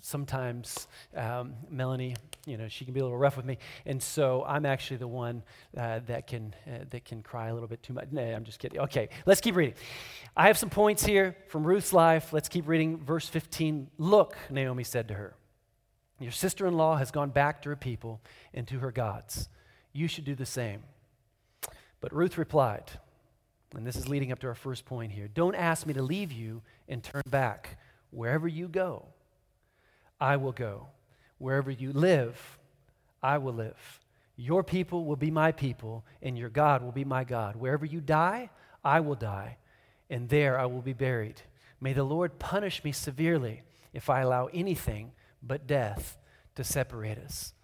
sometimes 0.00 0.88
um, 1.14 1.54
Melanie, 1.68 2.16
you 2.46 2.56
know, 2.56 2.66
she 2.68 2.84
can 2.84 2.92
be 2.92 3.00
a 3.00 3.02
little 3.02 3.18
rough 3.18 3.36
with 3.36 3.46
me, 3.46 3.58
and 3.86 4.02
so 4.02 4.44
I'm 4.46 4.66
actually 4.66 4.96
the 4.96 5.08
one 5.08 5.42
uh, 5.76 6.00
that 6.06 6.26
can 6.26 6.54
uh, 6.66 6.84
that 6.90 7.04
can 7.04 7.22
cry 7.22 7.48
a 7.48 7.54
little 7.54 7.68
bit 7.68 7.82
too 7.82 7.92
much. 7.92 8.08
No, 8.10 8.22
I'm 8.22 8.44
just 8.44 8.58
kidding. 8.58 8.80
Okay, 8.80 9.08
let's 9.26 9.40
keep 9.40 9.54
reading. 9.54 9.74
I 10.36 10.48
have 10.48 10.58
some 10.58 10.70
points 10.70 11.04
here 11.04 11.36
from 11.48 11.64
Ruth's 11.64 11.92
life. 11.92 12.32
Let's 12.32 12.48
keep 12.48 12.66
reading. 12.66 12.98
Verse 12.98 13.28
15. 13.28 13.90
Look, 13.98 14.36
Naomi 14.50 14.84
said 14.84 15.08
to 15.08 15.14
her, 15.14 15.34
"Your 16.18 16.32
sister-in-law 16.32 16.96
has 16.96 17.10
gone 17.10 17.30
back 17.30 17.62
to 17.62 17.68
her 17.68 17.76
people 17.76 18.20
and 18.52 18.66
to 18.68 18.80
her 18.80 18.90
gods. 18.90 19.48
You 19.92 20.08
should 20.08 20.24
do 20.24 20.34
the 20.34 20.46
same." 20.46 20.82
But 22.00 22.12
Ruth 22.12 22.38
replied. 22.38 22.90
And 23.74 23.86
this 23.86 23.96
is 23.96 24.06
leading 24.08 24.32
up 24.32 24.38
to 24.40 24.48
our 24.48 24.54
first 24.54 24.84
point 24.84 25.12
here. 25.12 25.28
Don't 25.28 25.54
ask 25.54 25.86
me 25.86 25.94
to 25.94 26.02
leave 26.02 26.30
you 26.30 26.60
and 26.88 27.02
turn 27.02 27.22
back. 27.26 27.78
Wherever 28.10 28.46
you 28.46 28.68
go, 28.68 29.06
I 30.20 30.36
will 30.36 30.52
go. 30.52 30.88
Wherever 31.42 31.72
you 31.72 31.92
live, 31.92 32.56
I 33.20 33.38
will 33.38 33.52
live. 33.52 34.00
Your 34.36 34.62
people 34.62 35.04
will 35.04 35.16
be 35.16 35.32
my 35.32 35.50
people, 35.50 36.04
and 36.22 36.38
your 36.38 36.48
God 36.48 36.84
will 36.84 36.92
be 36.92 37.04
my 37.04 37.24
God. 37.24 37.56
Wherever 37.56 37.84
you 37.84 38.00
die, 38.00 38.48
I 38.84 39.00
will 39.00 39.16
die, 39.16 39.56
and 40.08 40.28
there 40.28 40.56
I 40.56 40.66
will 40.66 40.82
be 40.82 40.92
buried. 40.92 41.42
May 41.80 41.94
the 41.94 42.04
Lord 42.04 42.38
punish 42.38 42.84
me 42.84 42.92
severely 42.92 43.62
if 43.92 44.08
I 44.08 44.20
allow 44.20 44.50
anything 44.54 45.10
but 45.42 45.66
death 45.66 46.16
to 46.54 46.62
separate 46.62 47.18
us. 47.18 47.54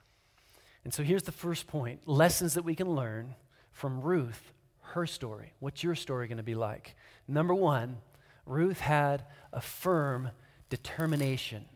And 0.83 0.93
so 0.93 1.05
here's 1.05 1.23
the 1.23 1.31
first 1.31 1.69
point 1.69 2.01
lessons 2.05 2.55
that 2.55 2.65
we 2.65 2.75
can 2.75 2.91
learn 2.91 3.37
from 3.71 4.01
Ruth 4.01 4.53
her 4.81 5.07
story. 5.07 5.53
What's 5.61 5.85
your 5.85 5.95
story 5.95 6.27
going 6.27 6.39
to 6.39 6.43
be 6.43 6.57
like? 6.57 6.97
Number 7.29 7.55
one, 7.55 7.99
Ruth 8.45 8.81
had 8.81 9.23
a 9.53 9.61
firm 9.61 10.31
determination, 10.69 11.67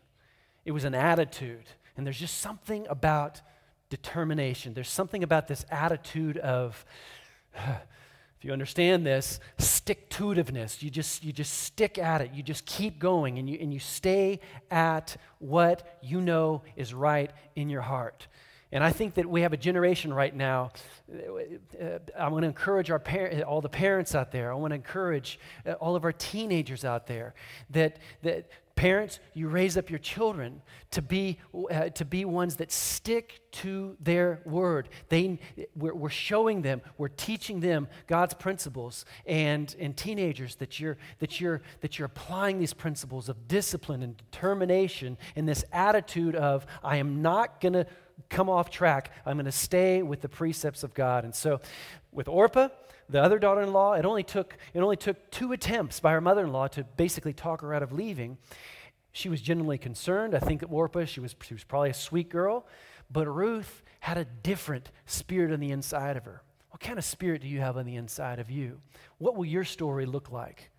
it 0.65 0.73
was 0.73 0.83
an 0.83 0.95
attitude. 0.95 1.63
And 1.95 2.05
there's 2.05 2.19
just 2.19 2.39
something 2.39 2.87
about 2.89 3.41
determination. 3.89 4.73
There's 4.73 4.89
something 4.89 5.23
about 5.23 5.47
this 5.47 5.65
attitude 5.69 6.37
of, 6.37 6.83
if 7.55 8.43
you 8.43 8.51
understand 8.51 9.05
this, 9.05 9.39
stick 9.59 10.09
to 10.11 10.25
itiveness. 10.25 10.81
You 10.81 10.89
just, 10.89 11.23
you 11.23 11.31
just 11.31 11.53
stick 11.53 11.97
at 11.97 12.21
it. 12.21 12.31
You 12.33 12.41
just 12.41 12.65
keep 12.65 12.99
going 12.99 13.37
and 13.37 13.49
you, 13.49 13.57
and 13.61 13.73
you 13.73 13.79
stay 13.79 14.39
at 14.71 15.15
what 15.39 15.99
you 16.01 16.21
know 16.21 16.63
is 16.75 16.93
right 16.93 17.31
in 17.55 17.69
your 17.69 17.81
heart. 17.81 18.27
And 18.73 18.83
I 18.83 18.91
think 18.91 19.13
that 19.13 19.29
we 19.29 19.41
have 19.41 19.53
a 19.53 19.57
generation 19.57 20.11
right 20.11 20.35
now. 20.35 20.71
Uh, 21.07 21.99
I 22.17 22.27
want 22.29 22.41
to 22.41 22.47
encourage 22.47 22.89
our 22.89 22.97
par- 22.97 23.29
all 23.43 23.61
the 23.61 23.69
parents 23.69 24.15
out 24.15 24.31
there. 24.31 24.51
I 24.51 24.55
want 24.55 24.71
to 24.71 24.75
encourage 24.75 25.39
uh, 25.63 25.73
all 25.73 25.95
of 25.95 26.03
our 26.03 26.11
teenagers 26.11 26.83
out 26.83 27.05
there 27.05 27.35
that, 27.69 27.99
that 28.23 28.49
Parents, 28.75 29.19
you 29.35 29.49
raise 29.49 29.77
up 29.77 29.91
your 29.91 29.99
children 29.99 30.61
to 30.91 31.01
be, 31.01 31.37
uh, 31.71 31.89
to 31.89 32.05
be 32.05 32.25
ones 32.25 32.55
that 32.55 32.71
stick 32.71 33.39
to 33.51 33.95
their 33.99 34.41
word. 34.45 34.89
They, 35.09 35.39
we're, 35.75 35.93
we're, 35.93 36.09
showing 36.09 36.63
them, 36.63 36.81
we're 36.97 37.09
teaching 37.09 37.59
them 37.59 37.87
God's 38.07 38.33
principles, 38.33 39.05
and, 39.27 39.73
and 39.79 39.95
teenagers 39.95 40.55
that 40.55 40.79
you're, 40.79 40.97
that, 41.19 41.39
you're, 41.39 41.61
that 41.81 41.99
you're 41.99 42.07
applying 42.07 42.57
these 42.57 42.73
principles 42.73 43.29
of 43.29 43.47
discipline 43.47 44.01
and 44.01 44.17
determination 44.17 45.19
and 45.35 45.47
this 45.47 45.63
attitude 45.71 46.35
of, 46.35 46.65
I 46.83 46.97
am 46.97 47.21
not 47.21 47.61
going 47.61 47.73
to 47.73 47.85
come 48.29 48.49
off 48.49 48.71
track, 48.71 49.11
I'm 49.25 49.37
going 49.37 49.45
to 49.45 49.51
stay 49.51 50.01
with 50.01 50.21
the 50.21 50.29
precepts 50.29 50.83
of 50.83 50.95
God. 50.95 51.25
And 51.25 51.35
so 51.35 51.61
with 52.11 52.27
Orpah, 52.27 52.69
the 53.13 53.21
other 53.21 53.37
daughter-in-law, 53.37 53.93
it 53.93 54.05
only 54.05 54.23
took 54.23 54.57
it 54.73 54.79
only 54.79 54.97
took 54.97 55.29
two 55.29 55.51
attempts 55.51 55.99
by 55.99 56.11
her 56.13 56.19
mother-in-law 56.19 56.69
to 56.69 56.83
basically 56.83 57.31
talk 57.31 57.61
her 57.61 57.71
out 57.71 57.83
of 57.83 57.91
leaving. 57.91 58.39
She 59.11 59.29
was 59.29 59.39
genuinely 59.39 59.77
concerned. 59.77 60.33
I 60.33 60.39
think 60.39 60.63
at 60.63 60.71
Orpah, 60.71 61.05
she 61.05 61.19
was, 61.19 61.35
she 61.43 61.53
was 61.53 61.63
probably 61.63 61.91
a 61.91 61.93
sweet 61.93 62.29
girl, 62.29 62.65
but 63.11 63.27
Ruth 63.27 63.83
had 63.99 64.17
a 64.17 64.25
different 64.25 64.89
spirit 65.05 65.53
on 65.53 65.59
the 65.59 65.69
inside 65.69 66.17
of 66.17 66.25
her. 66.25 66.41
What 66.71 66.81
kind 66.81 66.97
of 66.97 67.05
spirit 67.05 67.43
do 67.43 67.47
you 67.47 67.59
have 67.59 67.77
on 67.77 67.85
the 67.85 67.97
inside 67.97 68.39
of 68.39 68.49
you? 68.49 68.81
What 69.19 69.35
will 69.35 69.45
your 69.45 69.63
story 69.63 70.07
look 70.07 70.31
like? 70.31 70.71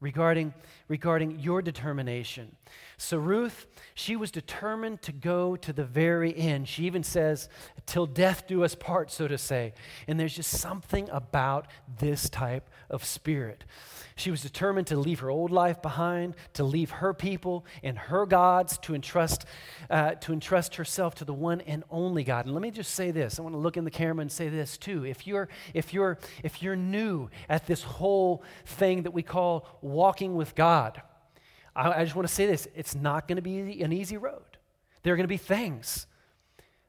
regarding, 0.00 0.54
regarding 0.88 1.38
your 1.38 1.62
determination. 1.62 2.56
So, 3.02 3.16
Ruth, 3.16 3.66
she 3.94 4.14
was 4.14 4.30
determined 4.30 5.00
to 5.02 5.12
go 5.12 5.56
to 5.56 5.72
the 5.72 5.86
very 5.86 6.36
end. 6.36 6.68
She 6.68 6.84
even 6.84 7.02
says, 7.02 7.48
till 7.86 8.04
death 8.04 8.46
do 8.46 8.62
us 8.62 8.74
part, 8.74 9.10
so 9.10 9.26
to 9.26 9.38
say. 9.38 9.72
And 10.06 10.20
there's 10.20 10.36
just 10.36 10.50
something 10.50 11.08
about 11.10 11.66
this 11.98 12.28
type 12.28 12.68
of 12.90 13.02
spirit. 13.02 13.64
She 14.16 14.30
was 14.30 14.42
determined 14.42 14.86
to 14.88 14.98
leave 14.98 15.20
her 15.20 15.30
old 15.30 15.50
life 15.50 15.80
behind, 15.80 16.34
to 16.52 16.62
leave 16.62 16.90
her 16.90 17.14
people 17.14 17.64
and 17.82 17.96
her 17.96 18.26
gods, 18.26 18.76
to 18.82 18.94
entrust, 18.94 19.46
uh, 19.88 20.16
to 20.16 20.34
entrust 20.34 20.74
herself 20.74 21.14
to 21.16 21.24
the 21.24 21.32
one 21.32 21.62
and 21.62 21.84
only 21.90 22.22
God. 22.22 22.44
And 22.44 22.54
let 22.54 22.60
me 22.60 22.70
just 22.70 22.92
say 22.92 23.12
this. 23.12 23.38
I 23.38 23.42
want 23.42 23.54
to 23.54 23.58
look 23.58 23.78
in 23.78 23.84
the 23.84 23.90
camera 23.90 24.20
and 24.20 24.30
say 24.30 24.50
this 24.50 24.76
too. 24.76 25.06
If 25.06 25.26
you're, 25.26 25.48
if 25.72 25.94
you're, 25.94 26.18
if 26.44 26.62
you're 26.62 26.76
new 26.76 27.30
at 27.48 27.66
this 27.66 27.82
whole 27.82 28.44
thing 28.66 29.04
that 29.04 29.12
we 29.12 29.22
call 29.22 29.66
walking 29.80 30.36
with 30.36 30.54
God, 30.54 31.00
I, 31.80 32.00
I 32.00 32.04
just 32.04 32.14
want 32.14 32.28
to 32.28 32.34
say 32.34 32.46
this. 32.46 32.68
It's 32.74 32.94
not 32.94 33.26
going 33.26 33.36
to 33.36 33.42
be 33.42 33.82
an 33.82 33.92
easy 33.92 34.16
road. 34.16 34.58
There 35.02 35.14
are 35.14 35.16
going 35.16 35.24
to 35.24 35.28
be 35.28 35.36
things 35.36 36.06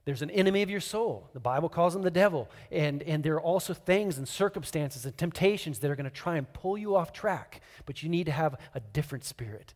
there's 0.03 0.23
an 0.23 0.31
enemy 0.31 0.63
of 0.63 0.69
your 0.69 0.79
soul. 0.79 1.29
The 1.33 1.39
Bible 1.39 1.69
calls 1.69 1.95
him 1.95 2.01
the 2.01 2.09
devil. 2.09 2.49
And, 2.71 3.03
and 3.03 3.23
there 3.23 3.35
are 3.35 3.41
also 3.41 3.73
things 3.73 4.17
and 4.17 4.27
circumstances 4.27 5.05
and 5.05 5.15
temptations 5.15 5.79
that 5.79 5.91
are 5.91 5.95
going 5.95 6.05
to 6.05 6.09
try 6.09 6.37
and 6.37 6.51
pull 6.53 6.77
you 6.77 6.95
off 6.95 7.13
track. 7.13 7.61
But 7.85 8.01
you 8.01 8.09
need 8.09 8.25
to 8.25 8.31
have 8.31 8.55
a 8.73 8.79
different 8.79 9.23
spirit. 9.25 9.75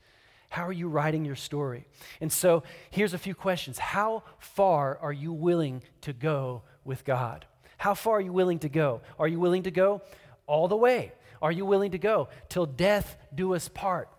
How 0.50 0.66
are 0.66 0.74
you 0.74 0.88
writing 0.88 1.26
your 1.26 1.36
story? 1.36 1.86
And 2.22 2.32
so 2.32 2.64
here's 2.90 3.14
a 3.14 3.20
few 3.20 3.36
questions 3.36 3.78
How 3.78 4.24
far 4.40 4.98
are 4.98 5.14
you 5.14 5.32
willing 5.32 5.84
to 6.02 6.14
go 6.14 6.64
with 6.84 7.06
God? 7.06 7.46
How 7.78 7.94
far 7.94 8.18
are 8.18 8.22
you 8.22 8.34
willing 8.34 8.60
to 8.60 8.70
go? 8.70 9.02
Are 9.20 9.28
you 9.28 9.40
willing 9.40 9.64
to 9.64 9.72
go 9.72 10.02
all 10.48 10.68
the 10.68 10.78
way? 10.78 11.12
Are 11.42 11.52
you 11.52 11.66
willing 11.66 11.92
to 11.92 11.98
go 12.00 12.30
till 12.50 12.66
death 12.66 13.18
do 13.34 13.54
us 13.54 13.68
part? 13.68 14.10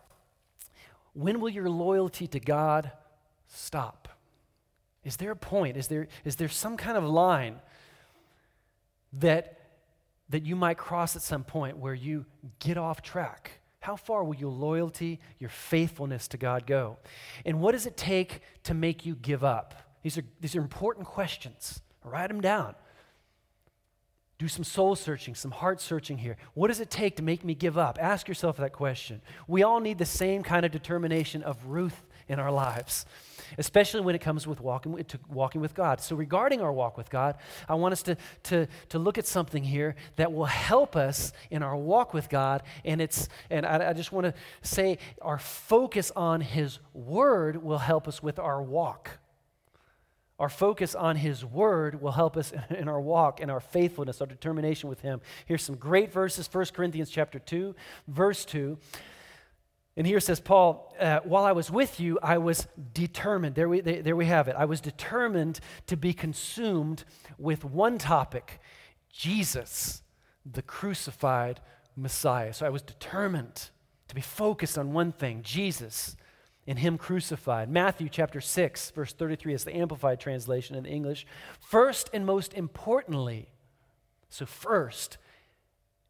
When 1.17 1.41
will 1.41 1.49
your 1.49 1.69
loyalty 1.71 2.27
to 2.27 2.39
God 2.39 2.93
stop? 3.49 4.09
Is 5.03 5.17
there 5.17 5.31
a 5.31 5.37
point? 5.37 5.79
Is 5.79 5.89
there, 5.89 6.09
is 6.25 6.37
there 6.37 6.49
some 6.49 6.77
kind 6.77 6.99
of 6.99 7.05
line 7.05 7.57
that, 9.15 9.59
that 10.29 10.45
you 10.45 10.55
might 10.57 10.77
cross 10.77 11.17
at 11.17 11.23
some 11.23 11.43
point 11.43 11.79
where 11.79 11.95
you 11.95 12.27
get 12.59 12.77
off 12.77 13.01
track? 13.01 13.61
How 13.81 13.97
far 13.97 14.25
will 14.25 14.35
your 14.35 14.51
loyalty, 14.51 15.21
your 15.39 15.49
faithfulness 15.49 16.29
to 16.29 16.37
God 16.37 16.67
go? 16.67 16.99
And 17.47 17.61
what 17.61 17.73
does 17.73 17.87
it 17.87 17.97
take 17.97 18.43
to 18.65 18.75
make 18.75 19.07
you 19.07 19.15
give 19.15 19.43
up? 19.43 19.75
These 20.03 20.19
are, 20.19 20.25
these 20.41 20.55
are 20.55 20.61
important 20.61 21.07
questions. 21.07 21.81
Write 22.05 22.29
them 22.29 22.43
down. 22.43 22.75
Do 24.39 24.49
some 24.49 24.65
soul 24.65 24.95
searching, 24.95 25.35
some 25.35 25.51
heart 25.51 25.81
searching 25.81 26.19
here. 26.19 26.37
What 26.55 26.69
does 26.69 26.81
it 26.81 26.91
take 26.91 27.17
to 27.17 27.23
make 27.23 27.45
me 27.45 27.55
give 27.55 27.79
up? 27.79 27.99
Ask 28.01 28.29
yourself 28.29 28.59
that 28.59 28.73
question. 28.73 29.23
We 29.49 29.63
all 29.63 29.81
need 29.81 29.99
the 29.99 30.05
same 30.05 30.43
kind 30.43 30.67
of 30.67 30.73
determination 30.73 31.43
of 31.43 31.65
Ruth 31.67 32.03
in 32.29 32.39
our 32.39 32.51
lives 32.51 33.07
especially 33.59 34.01
when 34.01 34.15
it 34.15 34.21
comes 34.21 34.47
with 34.47 34.61
walking, 34.61 35.03
to 35.05 35.19
walking 35.29 35.61
with 35.61 35.75
God. 35.75 36.01
So, 36.01 36.17
regarding 36.17 36.61
our 36.61 36.73
walk 36.73 36.97
with 36.97 37.11
God, 37.11 37.37
I 37.69 37.75
want 37.75 37.93
us 37.93 38.03
to, 38.05 38.17
to, 38.45 38.67
to 38.91 38.99
look 38.99 39.19
at 39.19 39.27
something 39.27 39.65
here 39.65 39.95
that 40.17 40.33
will 40.33 40.47
help 40.47 40.97
us 40.97 41.33
in 41.51 41.63
our 41.63 41.77
walk 41.77 42.15
with 42.15 42.29
God. 42.29 42.63
And, 42.85 43.01
it's, 43.01 43.29
and 43.51 43.65
I, 43.65 43.91
I 43.91 43.93
just 43.93 44.13
want 44.13 44.27
to 44.27 44.35
say 44.63 44.99
our 45.23 45.39
focus 45.39 46.13
on 46.15 46.41
His 46.41 46.79
Word 46.93 47.63
will 47.63 47.79
help 47.79 48.09
us 48.09 48.23
with 48.23 48.39
our 48.39 48.63
walk. 48.63 49.19
Our 50.39 50.49
focus 50.49 50.95
on 50.95 51.17
His 51.17 51.45
Word 51.45 52.01
will 52.01 52.13
help 52.13 52.37
us 52.37 52.53
in 52.71 52.89
our 52.89 53.01
walk 53.01 53.41
and 53.41 53.51
our 53.51 53.61
faithfulness, 53.61 54.21
our 54.21 54.27
determination 54.27 54.89
with 54.89 55.01
Him. 55.01 55.21
Here's 55.47 55.63
some 55.63 55.77
great 55.77 56.13
verses 56.13 56.49
1 56.53 56.67
Corinthians 56.75 57.11
chapter 57.11 57.39
2, 57.39 57.75
verse 58.09 58.45
2. 58.45 58.79
And 59.99 60.07
here 60.07 60.21
says 60.21 60.41
Paul, 60.41 60.95
uh, 61.01 61.21
while 61.25 61.45
I 61.45 61.53
was 61.53 61.71
with 61.71 62.01
you, 62.01 62.19
I 62.23 62.37
was 62.37 62.69
determined. 62.93 63.55
There 63.55 63.69
we, 63.69 63.81
there 63.81 64.15
we 64.15 64.27
have 64.27 64.47
it. 64.47 64.55
I 64.57 64.67
was 64.67 64.83
determined 64.83 65.61
to 65.87 65.97
be 65.97 66.13
consumed 66.13 67.05
with 67.39 67.65
one 67.65 67.97
topic 67.97 68.61
Jesus, 69.11 70.03
the 70.45 70.61
crucified 70.61 71.61
Messiah. 71.97 72.53
So 72.53 72.67
I 72.67 72.69
was 72.69 72.83
determined 72.83 73.71
to 74.09 74.15
be 74.15 74.21
focused 74.21 74.77
on 74.77 74.93
one 74.93 75.13
thing 75.13 75.41
Jesus 75.43 76.15
and 76.67 76.79
Him 76.79 76.99
crucified. 76.99 77.71
Matthew 77.71 78.09
chapter 78.09 78.41
6, 78.41 78.91
verse 78.91 79.13
33 79.13 79.55
is 79.55 79.65
the 79.65 79.77
Amplified 79.77 80.21
translation 80.21 80.77
in 80.77 80.85
English. 80.85 81.27
First 81.61 82.11
and 82.13 82.27
most 82.27 82.55
importantly, 82.55 83.49
so 84.29 84.47
first 84.47 85.19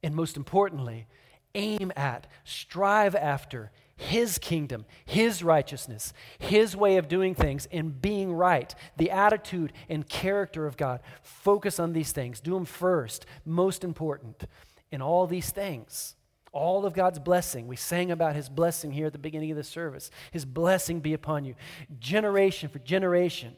and 0.02 0.14
most 0.14 0.36
importantly, 0.36 1.06
aim 1.54 1.92
at, 1.96 2.26
strive 2.44 3.14
after 3.14 3.70
His 3.96 4.38
kingdom, 4.38 4.86
His 5.04 5.42
righteousness, 5.42 6.12
His 6.38 6.76
way 6.76 6.96
of 6.96 7.08
doing 7.08 7.34
things, 7.34 7.66
and 7.70 8.00
being 8.00 8.32
right, 8.32 8.75
the 8.96 9.10
attitude 9.10 9.72
and 9.88 10.08
character 10.08 10.66
of 10.66 10.76
God. 10.76 11.00
Focus 11.22 11.78
on 11.78 11.92
these 11.92 12.12
things. 12.12 12.40
Do 12.40 12.54
them 12.54 12.64
first, 12.64 13.26
most 13.44 13.84
important. 13.84 14.44
In 14.90 15.02
all 15.02 15.26
these 15.26 15.50
things, 15.50 16.15
all 16.56 16.86
of 16.86 16.94
God's 16.94 17.18
blessing. 17.18 17.66
We 17.66 17.76
sang 17.76 18.10
about 18.10 18.34
His 18.34 18.48
blessing 18.48 18.90
here 18.90 19.06
at 19.06 19.12
the 19.12 19.18
beginning 19.18 19.50
of 19.50 19.56
the 19.56 19.64
service. 19.64 20.10
His 20.32 20.44
blessing 20.44 21.00
be 21.00 21.12
upon 21.12 21.44
you, 21.44 21.54
generation 21.98 22.68
for 22.68 22.78
generation. 22.80 23.56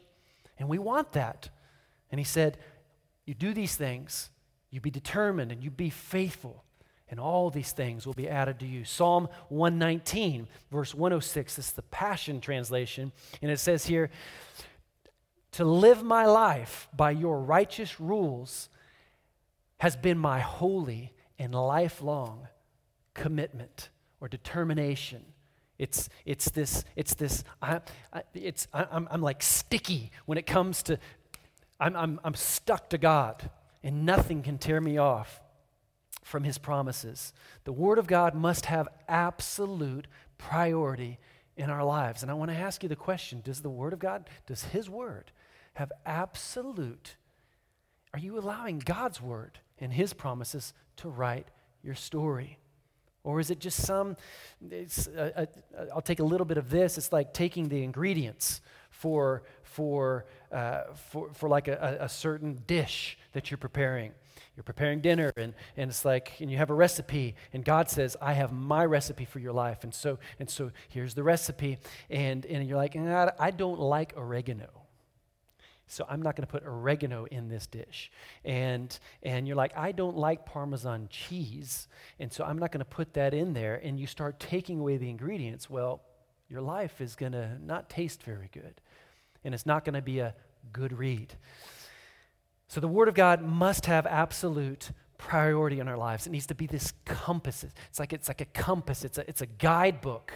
And 0.57 0.67
we 0.67 0.77
want 0.77 1.13
that. 1.13 1.49
And 2.11 2.19
He 2.19 2.25
said, 2.25 2.57
You 3.25 3.33
do 3.33 3.53
these 3.53 3.75
things, 3.75 4.29
you 4.69 4.81
be 4.81 4.91
determined, 4.91 5.51
and 5.51 5.63
you 5.63 5.71
be 5.71 5.89
faithful 5.89 6.63
and 7.09 7.19
all 7.19 7.49
these 7.49 7.71
things 7.71 8.05
will 8.05 8.13
be 8.13 8.29
added 8.29 8.59
to 8.59 8.67
you. 8.67 8.85
Psalm 8.85 9.29
119, 9.49 10.47
verse 10.71 10.93
106, 10.93 11.55
this 11.55 11.67
is 11.67 11.73
the 11.73 11.81
Passion 11.81 12.39
Translation, 12.39 13.11
and 13.41 13.49
it 13.49 13.59
says 13.59 13.87
here, 13.87 14.11
To 15.53 15.65
live 15.65 16.03
my 16.03 16.25
life 16.25 16.87
by 16.95 17.11
your 17.11 17.39
righteous 17.39 17.99
rules 17.99 18.69
has 19.79 19.95
been 19.95 20.19
my 20.19 20.39
holy 20.39 21.13
and 21.39 21.55
lifelong 21.55 22.47
commitment 23.13 23.89
or 24.21 24.27
determination. 24.27 25.23
It's, 25.77 26.09
it's 26.25 26.49
this, 26.49 26.83
it's 26.95 27.13
this, 27.13 27.43
I, 27.61 27.79
I, 28.11 28.23
it's, 28.33 28.67
I, 28.73 28.85
I'm, 28.91 29.07
I'm 29.09 29.21
like 29.21 29.41
sticky 29.41 30.11
when 30.25 30.37
it 30.37 30.45
comes 30.45 30.83
to, 30.83 30.99
I'm, 31.79 31.95
I'm, 31.95 32.19
I'm 32.23 32.35
stuck 32.35 32.89
to 32.89 32.97
God, 32.97 33.49
and 33.81 34.05
nothing 34.05 34.43
can 34.43 34.57
tear 34.57 34.81
me 34.81 34.97
off 34.97 35.41
from 36.23 36.43
his 36.43 36.57
promises. 36.57 37.33
The 37.63 37.71
Word 37.71 37.97
of 37.97 38.07
God 38.07 38.35
must 38.35 38.65
have 38.65 38.87
absolute 39.07 40.07
priority 40.37 41.17
in 41.59 41.69
our 41.69 41.83
lives. 41.83 42.21
And 42.21 42.31
I 42.31 42.35
want 42.35 42.51
to 42.51 42.57
ask 42.57 42.83
you 42.83 42.89
the 42.89 42.95
question 42.95 43.41
Does 43.43 43.61
the 43.61 43.69
Word 43.69 43.93
of 43.93 43.99
God, 43.99 44.29
does 44.45 44.63
His 44.65 44.89
Word 44.89 45.31
have 45.73 45.91
absolute? 46.05 47.15
Are 48.13 48.19
you 48.19 48.39
allowing 48.39 48.79
God's 48.79 49.21
Word 49.21 49.59
and 49.77 49.93
His 49.93 50.13
promises 50.13 50.73
to 50.97 51.09
write 51.09 51.47
your 51.83 51.95
story? 51.95 52.58
Or 53.29 53.39
is 53.39 53.51
it 53.51 53.59
just 53.59 53.85
some, 53.85 54.17
it's 54.69 55.07
a, 55.07 55.47
a, 55.77 55.87
I'll 55.93 56.01
take 56.01 56.19
a 56.19 56.23
little 56.23 56.45
bit 56.45 56.57
of 56.57 56.69
this, 56.69 56.97
it's 56.97 57.11
like 57.11 57.33
taking 57.33 57.69
the 57.69 57.83
ingredients 57.83 58.61
for, 58.89 59.43
for, 59.63 60.25
uh, 60.51 60.83
for, 60.95 61.29
for 61.33 61.47
like 61.47 61.67
a, 61.67 61.97
a 62.01 62.09
certain 62.09 62.61
dish 62.67 63.17
that 63.33 63.51
you're 63.51 63.57
preparing. 63.57 64.11
You're 64.55 64.63
preparing 64.65 64.99
dinner, 64.99 65.31
and, 65.37 65.53
and 65.77 65.89
it's 65.89 66.03
like, 66.03 66.41
and 66.41 66.51
you 66.51 66.57
have 66.57 66.69
a 66.69 66.73
recipe, 66.73 67.35
and 67.53 67.63
God 67.63 67.89
says, 67.89 68.17
I 68.21 68.33
have 68.33 68.51
my 68.51 68.83
recipe 68.83 69.23
for 69.23 69.39
your 69.39 69.53
life. 69.53 69.85
And 69.85 69.93
so, 69.93 70.19
and 70.37 70.49
so 70.49 70.71
here's 70.89 71.13
the 71.13 71.23
recipe. 71.23 71.77
And, 72.09 72.45
and 72.45 72.67
you're 72.67 72.75
like, 72.75 72.93
ah, 72.97 73.31
I 73.39 73.51
don't 73.51 73.79
like 73.79 74.13
oregano. 74.17 74.67
So 75.91 76.05
I'm 76.07 76.21
not 76.21 76.35
going 76.35 76.45
to 76.45 76.51
put 76.51 76.63
oregano 76.65 77.25
in 77.25 77.49
this 77.49 77.65
dish. 77.65 78.11
And, 78.45 78.97
and 79.23 79.47
you're 79.47 79.57
like, 79.57 79.75
I 79.75 79.91
don't 79.91 80.15
like 80.15 80.45
Parmesan 80.45 81.07
cheese. 81.09 81.87
And 82.19 82.31
so 82.31 82.43
I'm 82.43 82.59
not 82.59 82.71
going 82.71 82.79
to 82.79 82.85
put 82.85 83.13
that 83.15 83.33
in 83.33 83.53
there. 83.53 83.75
And 83.83 83.99
you 83.99 84.05
start 84.05 84.39
taking 84.39 84.79
away 84.79 84.97
the 84.97 85.09
ingredients. 85.09 85.67
Well, 85.67 86.01
your 86.47 86.61
life 86.61 87.01
is 87.01 87.15
going 87.15 87.31
to 87.31 87.57
not 87.65 87.89
taste 87.89 88.21
very 88.21 88.49
good. 88.53 88.79
And 89.43 89.55
it's 89.55 89.65
not 89.65 89.83
going 89.83 89.95
to 89.95 90.01
be 90.01 90.19
a 90.19 90.35
good 90.71 90.93
read. 90.93 91.33
So 92.67 92.79
the 92.79 92.87
Word 92.87 93.07
of 93.07 93.15
God 93.15 93.41
must 93.41 93.87
have 93.87 94.05
absolute 94.05 94.91
priority 95.17 95.79
in 95.79 95.87
our 95.87 95.97
lives. 95.97 96.27
It 96.27 96.29
needs 96.29 96.45
to 96.47 96.55
be 96.55 96.67
this 96.67 96.93
compass. 97.05 97.65
It's 97.89 97.99
like, 97.99 98.13
it's 98.13 98.27
like 98.27 98.41
a 98.41 98.45
compass, 98.45 99.03
it's 99.03 99.17
a, 99.17 99.27
it's 99.27 99.41
a 99.41 99.47
guidebook 99.47 100.33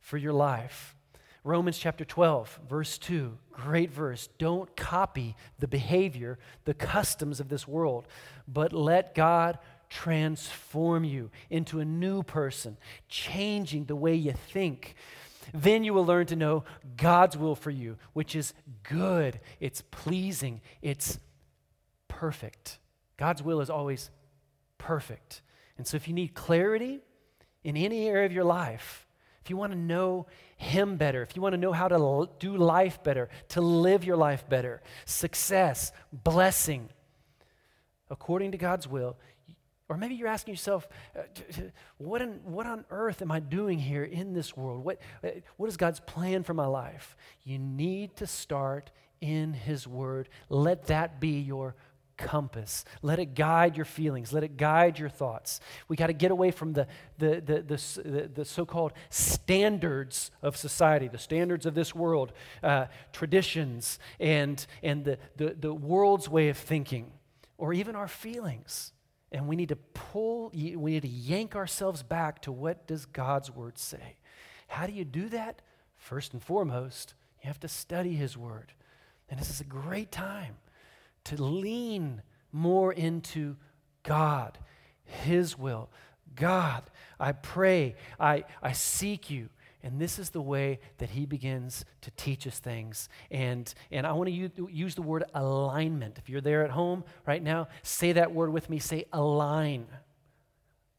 for 0.00 0.16
your 0.16 0.32
life. 0.32 0.95
Romans 1.46 1.78
chapter 1.78 2.04
12, 2.04 2.58
verse 2.68 2.98
2, 2.98 3.38
great 3.52 3.92
verse. 3.92 4.28
Don't 4.36 4.74
copy 4.76 5.36
the 5.60 5.68
behavior, 5.68 6.40
the 6.64 6.74
customs 6.74 7.38
of 7.38 7.48
this 7.48 7.68
world, 7.68 8.08
but 8.48 8.72
let 8.72 9.14
God 9.14 9.58
transform 9.88 11.04
you 11.04 11.30
into 11.48 11.78
a 11.78 11.84
new 11.84 12.24
person, 12.24 12.76
changing 13.08 13.84
the 13.84 13.94
way 13.94 14.16
you 14.16 14.32
think. 14.32 14.96
Then 15.54 15.84
you 15.84 15.94
will 15.94 16.04
learn 16.04 16.26
to 16.26 16.36
know 16.36 16.64
God's 16.96 17.36
will 17.36 17.54
for 17.54 17.70
you, 17.70 17.96
which 18.12 18.34
is 18.34 18.52
good, 18.82 19.38
it's 19.60 19.82
pleasing, 19.92 20.60
it's 20.82 21.20
perfect. 22.08 22.78
God's 23.16 23.40
will 23.40 23.60
is 23.60 23.70
always 23.70 24.10
perfect. 24.78 25.42
And 25.78 25.86
so 25.86 25.96
if 25.96 26.08
you 26.08 26.14
need 26.14 26.34
clarity 26.34 26.98
in 27.62 27.76
any 27.76 28.08
area 28.08 28.26
of 28.26 28.32
your 28.32 28.42
life, 28.42 29.05
if 29.46 29.50
you 29.50 29.56
want 29.56 29.70
to 29.70 29.78
know 29.78 30.26
Him 30.56 30.96
better, 30.96 31.22
if 31.22 31.36
you 31.36 31.40
want 31.40 31.52
to 31.52 31.56
know 31.56 31.70
how 31.70 31.86
to 31.86 32.28
do 32.40 32.56
life 32.56 33.00
better, 33.04 33.28
to 33.50 33.60
live 33.60 34.02
your 34.02 34.16
life 34.16 34.48
better, 34.48 34.82
success, 35.04 35.92
blessing, 36.12 36.88
according 38.10 38.50
to 38.50 38.58
God's 38.58 38.88
will, 38.88 39.16
or 39.88 39.96
maybe 39.96 40.16
you're 40.16 40.26
asking 40.26 40.54
yourself, 40.54 40.88
uh, 41.16 41.20
what, 41.98 42.22
in, 42.22 42.40
what 42.42 42.66
on 42.66 42.84
earth 42.90 43.22
am 43.22 43.30
I 43.30 43.38
doing 43.38 43.78
here 43.78 44.02
in 44.02 44.32
this 44.32 44.56
world? 44.56 44.84
What, 44.84 44.98
uh, 45.22 45.28
what 45.58 45.68
is 45.68 45.76
God's 45.76 46.00
plan 46.00 46.42
for 46.42 46.52
my 46.52 46.66
life? 46.66 47.16
You 47.44 47.60
need 47.60 48.16
to 48.16 48.26
start 48.26 48.90
in 49.20 49.52
His 49.52 49.86
Word. 49.86 50.28
Let 50.48 50.88
that 50.88 51.20
be 51.20 51.38
your 51.38 51.76
compass. 52.16 52.84
Let 53.02 53.18
it 53.18 53.34
guide 53.34 53.76
your 53.76 53.84
feelings. 53.84 54.32
Let 54.32 54.44
it 54.44 54.56
guide 54.56 54.98
your 54.98 55.08
thoughts. 55.08 55.60
We 55.88 55.96
got 55.96 56.08
to 56.08 56.12
get 56.12 56.30
away 56.30 56.50
from 56.50 56.72
the, 56.72 56.86
the, 57.18 57.42
the, 57.44 57.62
the, 57.62 58.30
the 58.34 58.44
so 58.44 58.64
called 58.64 58.92
standards 59.10 60.30
of 60.42 60.56
society, 60.56 61.08
the 61.08 61.18
standards 61.18 61.66
of 61.66 61.74
this 61.74 61.94
world, 61.94 62.32
uh, 62.62 62.86
traditions, 63.12 63.98
and, 64.18 64.64
and 64.82 65.04
the, 65.04 65.18
the, 65.36 65.56
the 65.58 65.74
world's 65.74 66.28
way 66.28 66.48
of 66.48 66.56
thinking, 66.56 67.12
or 67.58 67.72
even 67.72 67.94
our 67.94 68.08
feelings. 68.08 68.92
And 69.32 69.48
we 69.48 69.56
need 69.56 69.70
to 69.70 69.76
pull, 69.76 70.50
we 70.54 70.76
need 70.76 71.02
to 71.02 71.08
yank 71.08 71.56
ourselves 71.56 72.02
back 72.02 72.42
to 72.42 72.52
what 72.52 72.86
does 72.86 73.06
God's 73.06 73.50
word 73.50 73.78
say? 73.78 74.16
How 74.68 74.86
do 74.86 74.92
you 74.92 75.04
do 75.04 75.28
that? 75.30 75.62
First 75.96 76.32
and 76.32 76.42
foremost, 76.42 77.14
you 77.42 77.48
have 77.48 77.60
to 77.60 77.68
study 77.68 78.14
his 78.14 78.36
word. 78.36 78.72
And 79.28 79.40
this 79.40 79.50
is 79.50 79.60
a 79.60 79.64
great 79.64 80.12
time 80.12 80.56
to 81.26 81.42
lean 81.42 82.22
more 82.52 82.92
into 82.92 83.56
God, 84.02 84.58
His 85.04 85.58
will. 85.58 85.90
God, 86.34 86.82
I 87.18 87.32
pray, 87.32 87.96
I, 88.18 88.44
I 88.62 88.72
seek 88.72 89.30
you. 89.30 89.48
And 89.82 90.00
this 90.00 90.18
is 90.18 90.30
the 90.30 90.40
way 90.40 90.80
that 90.98 91.10
he 91.10 91.26
begins 91.26 91.84
to 92.00 92.10
teach 92.12 92.44
us 92.44 92.58
things. 92.58 93.08
And, 93.30 93.72
and 93.92 94.04
I 94.04 94.12
want 94.14 94.26
to 94.26 94.32
use, 94.32 94.50
use 94.68 94.94
the 94.96 95.02
word 95.02 95.22
alignment. 95.32 96.18
If 96.18 96.28
you're 96.28 96.40
there 96.40 96.64
at 96.64 96.72
home 96.72 97.04
right 97.24 97.40
now, 97.42 97.68
say 97.84 98.10
that 98.12 98.32
word 98.34 98.52
with 98.52 98.68
me. 98.68 98.80
Say 98.80 99.04
align. 99.12 99.86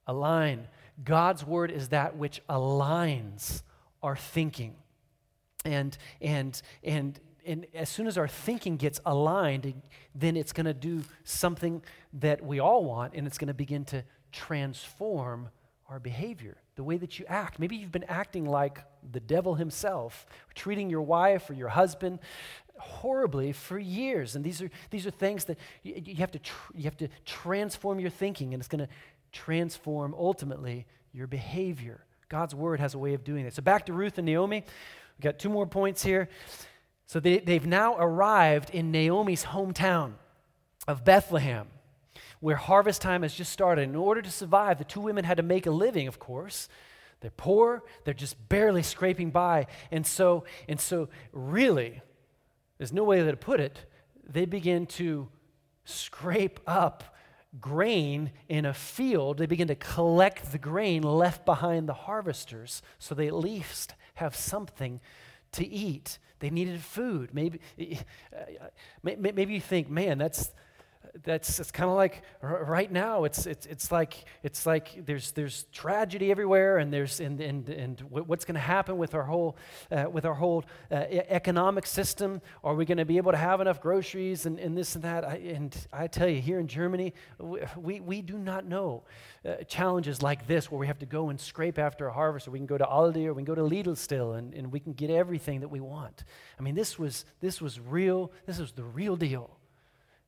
Align. 0.07 0.69
God's 1.03 1.45
word 1.45 1.69
is 1.69 1.89
that 1.89 2.15
which 2.15 2.41
aligns 2.49 3.61
our 4.01 4.15
thinking. 4.15 4.75
And, 5.65 5.97
and, 6.21 6.61
and 6.81 7.19
and 7.47 7.65
as 7.73 7.89
soon 7.89 8.05
as 8.05 8.17
our 8.17 8.27
thinking 8.27 8.77
gets 8.77 8.99
aligned, 9.05 9.81
then 10.13 10.37
it's 10.37 10.53
going 10.53 10.65
to 10.65 10.73
do 10.73 11.03
something 11.23 11.81
that 12.13 12.43
we 12.43 12.59
all 12.59 12.83
want, 12.83 13.13
and 13.15 13.25
it's 13.25 13.37
going 13.37 13.47
to 13.47 13.53
begin 13.53 13.85
to 13.85 14.03
transform 14.31 15.49
our 15.89 15.99
behavior, 15.99 16.57
the 16.75 16.83
way 16.83 16.97
that 16.97 17.17
you 17.17 17.25
act. 17.27 17.59
Maybe 17.59 17.77
you've 17.77 17.93
been 17.93 18.03
acting 18.03 18.45
like 18.45 18.83
the 19.09 19.21
devil 19.21 19.55
himself, 19.55 20.25
treating 20.53 20.89
your 20.89 21.01
wife 21.01 21.49
or 21.49 21.53
your 21.53 21.69
husband 21.69 22.19
horribly 22.77 23.53
for 23.53 23.79
years. 23.79 24.35
And 24.35 24.43
these 24.43 24.61
are, 24.61 24.69
these 24.89 25.07
are 25.07 25.11
things 25.11 25.45
that 25.45 25.57
you, 25.83 25.95
you 26.05 26.15
have, 26.15 26.31
to 26.31 26.39
tr- 26.39 26.71
you 26.75 26.83
have 26.83 26.97
to 26.97 27.07
transform 27.25 27.99
your 27.99 28.09
thinking, 28.09 28.53
and 28.53 28.61
it's 28.61 28.67
going 28.67 28.85
to 28.85 28.89
transform 29.31 30.13
ultimately 30.17 30.85
your 31.13 31.27
behavior. 31.27 32.03
God's 32.29 32.53
word 32.53 32.79
has 32.81 32.93
a 32.93 32.97
way 32.97 33.13
of 33.13 33.23
doing 33.23 33.45
it. 33.45 33.53
So 33.53 33.61
back 33.61 33.85
to 33.85 33.93
Ruth 33.93 34.17
and 34.17 34.25
Naomi. 34.25 34.65
We've 35.17 35.23
got 35.23 35.39
two 35.39 35.49
more 35.49 35.65
points 35.65 36.03
here. 36.03 36.29
So 37.07 37.21
they, 37.21 37.39
they've 37.39 37.65
now 37.65 37.95
arrived 37.97 38.69
in 38.69 38.91
Naomi's 38.91 39.45
hometown 39.45 40.13
of 40.87 41.05
Bethlehem, 41.05 41.67
where 42.41 42.57
harvest 42.57 43.01
time 43.01 43.23
has 43.23 43.33
just 43.33 43.51
started. 43.51 43.83
In 43.83 43.95
order 43.95 44.21
to 44.21 44.29
survive, 44.29 44.77
the 44.77 44.83
two 44.83 44.99
women 44.99 45.23
had 45.23 45.37
to 45.37 45.43
make 45.43 45.65
a 45.65 45.71
living, 45.71 46.07
of 46.07 46.19
course. 46.19 46.67
They're 47.21 47.31
poor, 47.31 47.83
they're 48.03 48.13
just 48.13 48.49
barely 48.49 48.83
scraping 48.83 49.31
by. 49.31 49.67
And 49.89 50.05
so, 50.05 50.43
and 50.67 50.79
so 50.79 51.09
really, 51.31 52.01
there's 52.77 52.93
no 52.93 53.05
way 53.05 53.23
to 53.23 53.37
put 53.37 53.59
it, 53.59 53.85
they 54.27 54.45
begin 54.45 54.85
to 54.85 55.29
scrape 55.85 56.59
up 56.67 57.15
grain 57.61 58.31
in 58.49 58.65
a 58.65 58.73
field. 58.73 59.37
They 59.37 59.45
begin 59.45 59.69
to 59.69 59.75
collect 59.75 60.51
the 60.51 60.57
grain 60.57 61.01
left 61.01 61.45
behind 61.45 61.87
the 61.87 61.93
harvesters 61.93 62.81
so 62.99 63.15
they 63.15 63.27
at 63.27 63.33
least 63.33 63.95
have 64.15 64.35
something 64.35 64.99
to 65.57 65.67
eat. 65.67 66.19
They 66.39 66.49
needed 66.49 66.81
food. 66.81 67.33
Maybe, 67.33 67.59
eh, 67.79 67.97
eh, 68.31 68.37
eh, 69.03 69.15
maybe 69.15 69.53
you 69.53 69.61
think, 69.61 69.89
man, 69.89 70.17
that's, 70.17 70.51
that's 71.23 71.59
it's 71.59 71.71
kind 71.71 71.89
of 71.89 71.95
like 71.95 72.23
right 72.41 72.91
now 72.91 73.23
it's 73.23 73.45
it's 73.45 73.65
it's 73.65 73.91
like 73.91 74.25
it's 74.43 74.65
like 74.65 75.05
there's 75.05 75.31
there's 75.31 75.65
tragedy 75.71 76.31
everywhere 76.31 76.77
and 76.77 76.93
there's 76.93 77.19
and 77.19 77.39
and 77.41 77.69
and 77.69 77.99
what's 78.01 78.45
going 78.45 78.55
to 78.55 78.61
happen 78.61 78.97
with 78.97 79.13
our 79.13 79.23
whole 79.23 79.57
uh, 79.91 80.05
with 80.11 80.25
our 80.25 80.33
whole 80.33 80.63
uh, 80.91 80.95
economic 80.95 81.85
system? 81.85 82.41
Are 82.63 82.75
we 82.75 82.85
going 82.85 82.97
to 82.97 83.05
be 83.05 83.17
able 83.17 83.31
to 83.31 83.37
have 83.37 83.61
enough 83.61 83.81
groceries 83.81 84.45
and, 84.45 84.59
and 84.59 84.77
this 84.77 84.95
and 84.95 85.03
that? 85.03 85.25
I, 85.25 85.35
and 85.35 85.75
I 85.91 86.07
tell 86.07 86.27
you 86.27 86.41
here 86.41 86.59
in 86.59 86.67
Germany 86.67 87.13
we 87.77 87.99
we 87.99 88.21
do 88.21 88.37
not 88.37 88.65
know 88.65 89.03
uh, 89.45 89.55
challenges 89.67 90.21
like 90.21 90.47
this 90.47 90.71
where 90.71 90.79
we 90.79 90.87
have 90.87 90.99
to 90.99 91.05
go 91.05 91.29
and 91.29 91.39
scrape 91.39 91.79
after 91.79 92.07
a 92.07 92.13
harvest 92.13 92.47
or 92.47 92.51
we 92.51 92.59
can 92.59 92.65
go 92.65 92.77
to 92.77 92.85
Aldi 92.85 93.25
or 93.25 93.33
we 93.33 93.43
can 93.43 93.53
go 93.53 93.55
to 93.55 93.61
Lidl 93.61 93.97
still 93.97 94.33
and, 94.33 94.53
and 94.53 94.71
we 94.71 94.79
can 94.79 94.93
get 94.93 95.09
everything 95.09 95.61
that 95.61 95.69
we 95.69 95.79
want. 95.79 96.23
I 96.59 96.61
mean 96.61 96.75
this 96.75 96.97
was 96.97 97.25
this 97.39 97.61
was 97.61 97.79
real 97.79 98.31
this 98.45 98.59
was 98.59 98.71
the 98.71 98.83
real 98.83 99.15
deal 99.15 99.56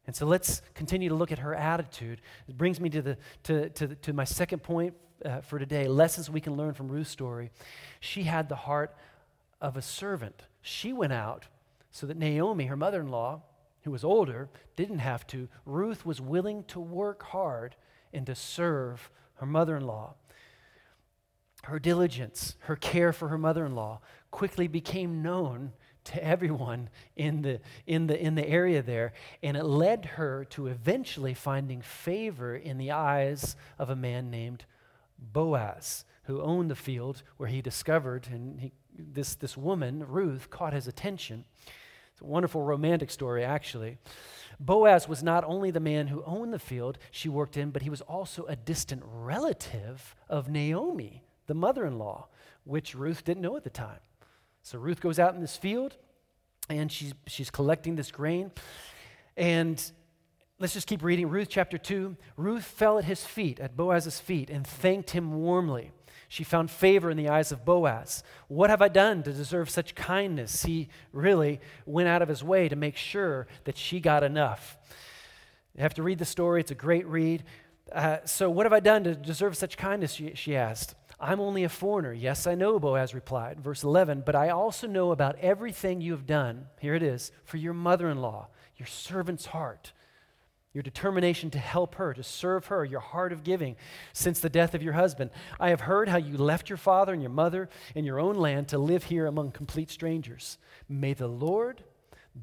and 0.09 0.15
so 0.15 0.25
let's 0.25 0.63
continue 0.73 1.07
to 1.09 1.13
look 1.13 1.31
at 1.31 1.37
her 1.37 1.53
attitude. 1.53 2.19
It 2.47 2.57
brings 2.57 2.79
me 2.79 2.89
to, 2.89 3.01
the, 3.03 3.17
to, 3.43 3.69
to, 3.69 3.87
to 3.89 4.11
my 4.11 4.23
second 4.23 4.63
point 4.63 4.95
uh, 5.23 5.41
for 5.41 5.59
today 5.59 5.87
lessons 5.87 6.31
we 6.31 6.41
can 6.41 6.57
learn 6.57 6.73
from 6.73 6.87
Ruth's 6.87 7.11
story. 7.11 7.51
She 7.99 8.23
had 8.23 8.49
the 8.49 8.55
heart 8.55 8.95
of 9.61 9.77
a 9.77 9.83
servant. 9.83 10.41
She 10.63 10.93
went 10.93 11.13
out 11.13 11.45
so 11.91 12.07
that 12.07 12.17
Naomi, 12.17 12.65
her 12.65 12.75
mother 12.75 13.01
in 13.01 13.09
law, 13.09 13.43
who 13.83 13.91
was 13.91 14.03
older, 14.03 14.49
didn't 14.75 14.97
have 14.97 15.27
to. 15.27 15.47
Ruth 15.63 16.07
was 16.07 16.19
willing 16.19 16.63
to 16.69 16.79
work 16.79 17.21
hard 17.21 17.75
and 18.11 18.25
to 18.25 18.33
serve 18.33 19.11
her 19.35 19.45
mother 19.45 19.77
in 19.77 19.85
law. 19.85 20.15
Her 21.65 21.77
diligence, 21.77 22.55
her 22.61 22.75
care 22.75 23.13
for 23.13 23.27
her 23.27 23.37
mother 23.37 23.63
in 23.63 23.75
law 23.75 24.01
quickly 24.31 24.67
became 24.67 25.21
known 25.21 25.73
to 26.09 26.23
everyone 26.23 26.89
in 27.15 27.41
the, 27.41 27.59
in, 27.85 28.07
the, 28.07 28.19
in 28.19 28.35
the 28.35 28.47
area 28.47 28.81
there. 28.81 29.13
And 29.41 29.55
it 29.55 29.63
led 29.63 30.05
her 30.05 30.45
to 30.51 30.67
eventually 30.67 31.33
finding 31.33 31.81
favor 31.81 32.55
in 32.55 32.77
the 32.77 32.91
eyes 32.91 33.55
of 33.77 33.89
a 33.89 33.95
man 33.95 34.29
named 34.29 34.65
Boaz, 35.17 36.05
who 36.23 36.41
owned 36.41 36.71
the 36.71 36.75
field 36.75 37.23
where 37.37 37.49
he 37.49 37.61
discovered, 37.61 38.27
and 38.31 38.59
he, 38.59 38.71
this, 38.97 39.35
this 39.35 39.55
woman, 39.55 40.05
Ruth, 40.07 40.49
caught 40.49 40.73
his 40.73 40.87
attention. 40.87 41.45
It's 42.11 42.21
a 42.21 42.25
wonderful 42.25 42.61
romantic 42.61 43.11
story, 43.11 43.43
actually. 43.43 43.97
Boaz 44.59 45.07
was 45.07 45.23
not 45.23 45.43
only 45.45 45.71
the 45.71 45.79
man 45.79 46.07
who 46.07 46.23
owned 46.25 46.51
the 46.51 46.59
field 46.59 46.97
she 47.11 47.29
worked 47.29 47.55
in, 47.55 47.71
but 47.71 47.81
he 47.81 47.89
was 47.89 48.01
also 48.01 48.45
a 48.45 48.55
distant 48.55 49.03
relative 49.05 50.15
of 50.27 50.49
Naomi, 50.49 51.23
the 51.47 51.53
mother 51.53 51.85
in 51.85 51.97
law, 51.97 52.27
which 52.65 52.95
Ruth 52.95 53.23
didn't 53.23 53.41
know 53.41 53.55
at 53.55 53.63
the 53.63 53.69
time. 53.69 53.99
So 54.69 54.77
Ruth 54.77 55.01
goes 55.01 55.17
out 55.17 55.33
in 55.33 55.41
this 55.41 55.57
field. 55.57 55.95
and 56.69 56.91
she's, 56.91 57.15
she's 57.25 57.49
collecting 57.49 57.95
this 57.95 58.11
grain. 58.11 58.51
And 59.35 59.83
let's 60.59 60.73
just 60.73 60.85
keep 60.85 61.01
reading. 61.01 61.27
Ruth 61.27 61.47
chapter 61.49 61.79
2. 61.79 62.15
Ruth 62.37 62.65
fell 62.65 62.99
at 62.99 63.05
his 63.05 63.25
feet, 63.25 63.59
at 63.59 63.75
Boaz's 63.75 64.19
feet, 64.19 64.51
and 64.51 64.67
thanked 64.67 65.09
him 65.09 65.41
warmly. 65.41 65.89
She 66.27 66.43
found 66.43 66.69
favor 66.69 67.09
in 67.09 67.17
the 67.17 67.29
eyes 67.29 67.51
of 67.51 67.65
Boaz. 67.65 68.21
What 68.47 68.69
have 68.69 68.83
I 68.83 68.89
done 68.89 69.23
to 69.23 69.33
deserve 69.33 69.71
such 69.71 69.95
kindness? 69.95 70.61
He 70.61 70.89
really 71.13 71.59
went 71.87 72.07
out 72.07 72.21
of 72.21 72.29
his 72.29 72.43
way 72.43 72.69
to 72.69 72.75
make 72.75 72.95
sure 72.95 73.47
that 73.63 73.75
she 73.75 73.99
got 73.99 74.23
enough. 74.23 74.77
You 75.75 75.81
have 75.81 75.95
to 75.95 76.03
read 76.03 76.19
the 76.19 76.25
story, 76.25 76.61
it's 76.61 76.69
a 76.69 76.75
great 76.75 77.07
read. 77.07 77.43
Uh, 77.91 78.17
so, 78.23 78.51
what 78.51 78.67
have 78.67 78.73
I 78.73 78.81
done 78.81 79.03
to 79.05 79.15
deserve 79.15 79.57
such 79.57 79.77
kindness? 79.77 80.13
She, 80.13 80.35
she 80.35 80.55
asked. 80.55 80.93
I'm 81.21 81.41
only 81.41 81.63
a 81.63 81.69
foreigner. 81.69 82.13
Yes, 82.13 82.47
I 82.47 82.55
know, 82.55 82.79
Boaz 82.79 83.13
replied. 83.13 83.59
Verse 83.59 83.83
11, 83.83 84.23
but 84.25 84.35
I 84.35 84.49
also 84.49 84.87
know 84.87 85.11
about 85.11 85.37
everything 85.39 85.99
you 85.99 86.13
have 86.13 86.25
done. 86.25 86.67
Here 86.79 86.95
it 86.95 87.03
is 87.03 87.31
for 87.43 87.57
your 87.57 87.73
mother 87.73 88.09
in 88.09 88.19
law, 88.19 88.47
your 88.77 88.87
servant's 88.87 89.47
heart, 89.47 89.91
your 90.71 90.81
determination 90.81 91.49
to 91.51 91.59
help 91.59 91.95
her, 91.95 92.13
to 92.13 92.23
serve 92.23 92.67
her, 92.67 92.85
your 92.85 93.01
heart 93.01 93.33
of 93.33 93.43
giving 93.43 93.75
since 94.13 94.39
the 94.39 94.49
death 94.49 94.73
of 94.73 94.83
your 94.83 94.93
husband. 94.93 95.31
I 95.59 95.69
have 95.69 95.81
heard 95.81 96.07
how 96.07 96.17
you 96.17 96.37
left 96.37 96.69
your 96.69 96.77
father 96.77 97.11
and 97.11 97.21
your 97.21 97.31
mother 97.31 97.69
in 97.95 98.05
your 98.05 98.19
own 98.19 98.35
land 98.35 98.69
to 98.69 98.77
live 98.77 99.05
here 99.05 99.25
among 99.25 99.51
complete 99.51 99.91
strangers. 99.91 100.57
May 100.87 101.13
the 101.13 101.27
Lord, 101.27 101.83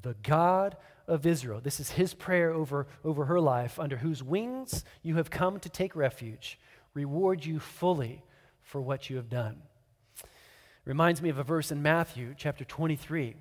the 0.03 0.17
God 0.23 0.77
of 1.09 1.25
Israel, 1.25 1.61
this 1.63 1.81
is 1.81 1.91
his 1.93 2.13
prayer 2.13 2.51
over, 2.51 2.89
over 3.05 3.25
her 3.25 3.41
life, 3.41 3.79
under 3.79 3.97
whose 3.97 4.23
wings 4.23 4.85
you 5.03 5.17
have 5.17 5.31
come 5.31 5.61
to 5.61 5.71
take 5.71 5.97
refuge, 5.97 6.59
reward 6.93 7.47
you 7.47 7.59
fully 7.59 8.23
for 8.67 8.81
what 8.81 9.09
you 9.09 9.17
have 9.17 9.31
done. 9.31 9.63
Reminds 10.85 11.23
me 11.23 11.29
of 11.31 11.39
a 11.39 11.45
verse 11.45 11.71
in 11.71 11.83
Matthew 11.83 12.35
chapter 12.37 12.65
23. 12.65 13.37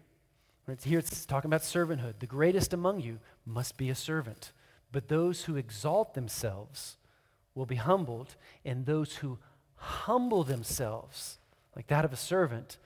It's 0.67 0.83
here 0.83 0.99
it's 0.99 1.25
talking 1.25 1.49
about 1.49 1.61
servanthood. 1.61 2.19
The 2.19 2.27
greatest 2.27 2.73
among 2.73 3.01
you 3.01 3.19
must 3.45 3.75
be 3.75 3.89
a 3.89 3.95
servant, 3.95 4.51
but 4.91 5.07
those 5.07 5.43
who 5.43 5.55
exalt 5.55 6.13
themselves 6.13 6.97
will 7.55 7.65
be 7.65 7.75
humbled, 7.75 8.35
and 8.63 8.85
those 8.85 9.17
who 9.17 9.39
humble 9.75 10.43
themselves, 10.43 11.39
like 11.75 11.87
that 11.87 12.05
of 12.05 12.13
a 12.13 12.17
servant, 12.17 12.77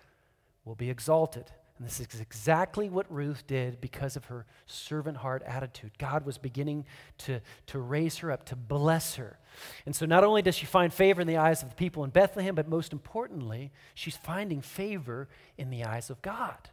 will 0.63 0.75
be 0.75 0.89
exalted. 0.89 1.51
And 1.79 1.87
this 1.87 2.01
is 2.01 2.19
exactly 2.19 2.89
what 2.89 3.09
Ruth 3.11 3.47
did 3.47 3.79
because 3.79 4.17
of 4.17 4.25
her 4.25 4.45
servant 4.65 5.15
heart 5.17 5.41
attitude. 5.43 5.91
God 5.97 6.25
was 6.25 6.37
beginning 6.37 6.85
to, 7.19 7.39
to 7.67 7.79
raise 7.79 8.17
her 8.17 8.31
up, 8.31 8.43
to 8.47 8.57
bless 8.57 9.15
her. 9.15 9.39
And 9.85 9.95
so 9.95 10.05
not 10.05 10.25
only 10.25 10.41
does 10.41 10.55
she 10.55 10.65
find 10.65 10.93
favor 10.93 11.21
in 11.21 11.27
the 11.27 11.37
eyes 11.37 11.63
of 11.63 11.69
the 11.69 11.75
people 11.75 12.03
in 12.03 12.09
Bethlehem, 12.09 12.53
but 12.53 12.67
most 12.67 12.91
importantly, 12.91 13.71
she's 13.95 14.17
finding 14.17 14.61
favor 14.61 15.29
in 15.57 15.69
the 15.69 15.85
eyes 15.85 16.09
of 16.09 16.21
God. 16.21 16.69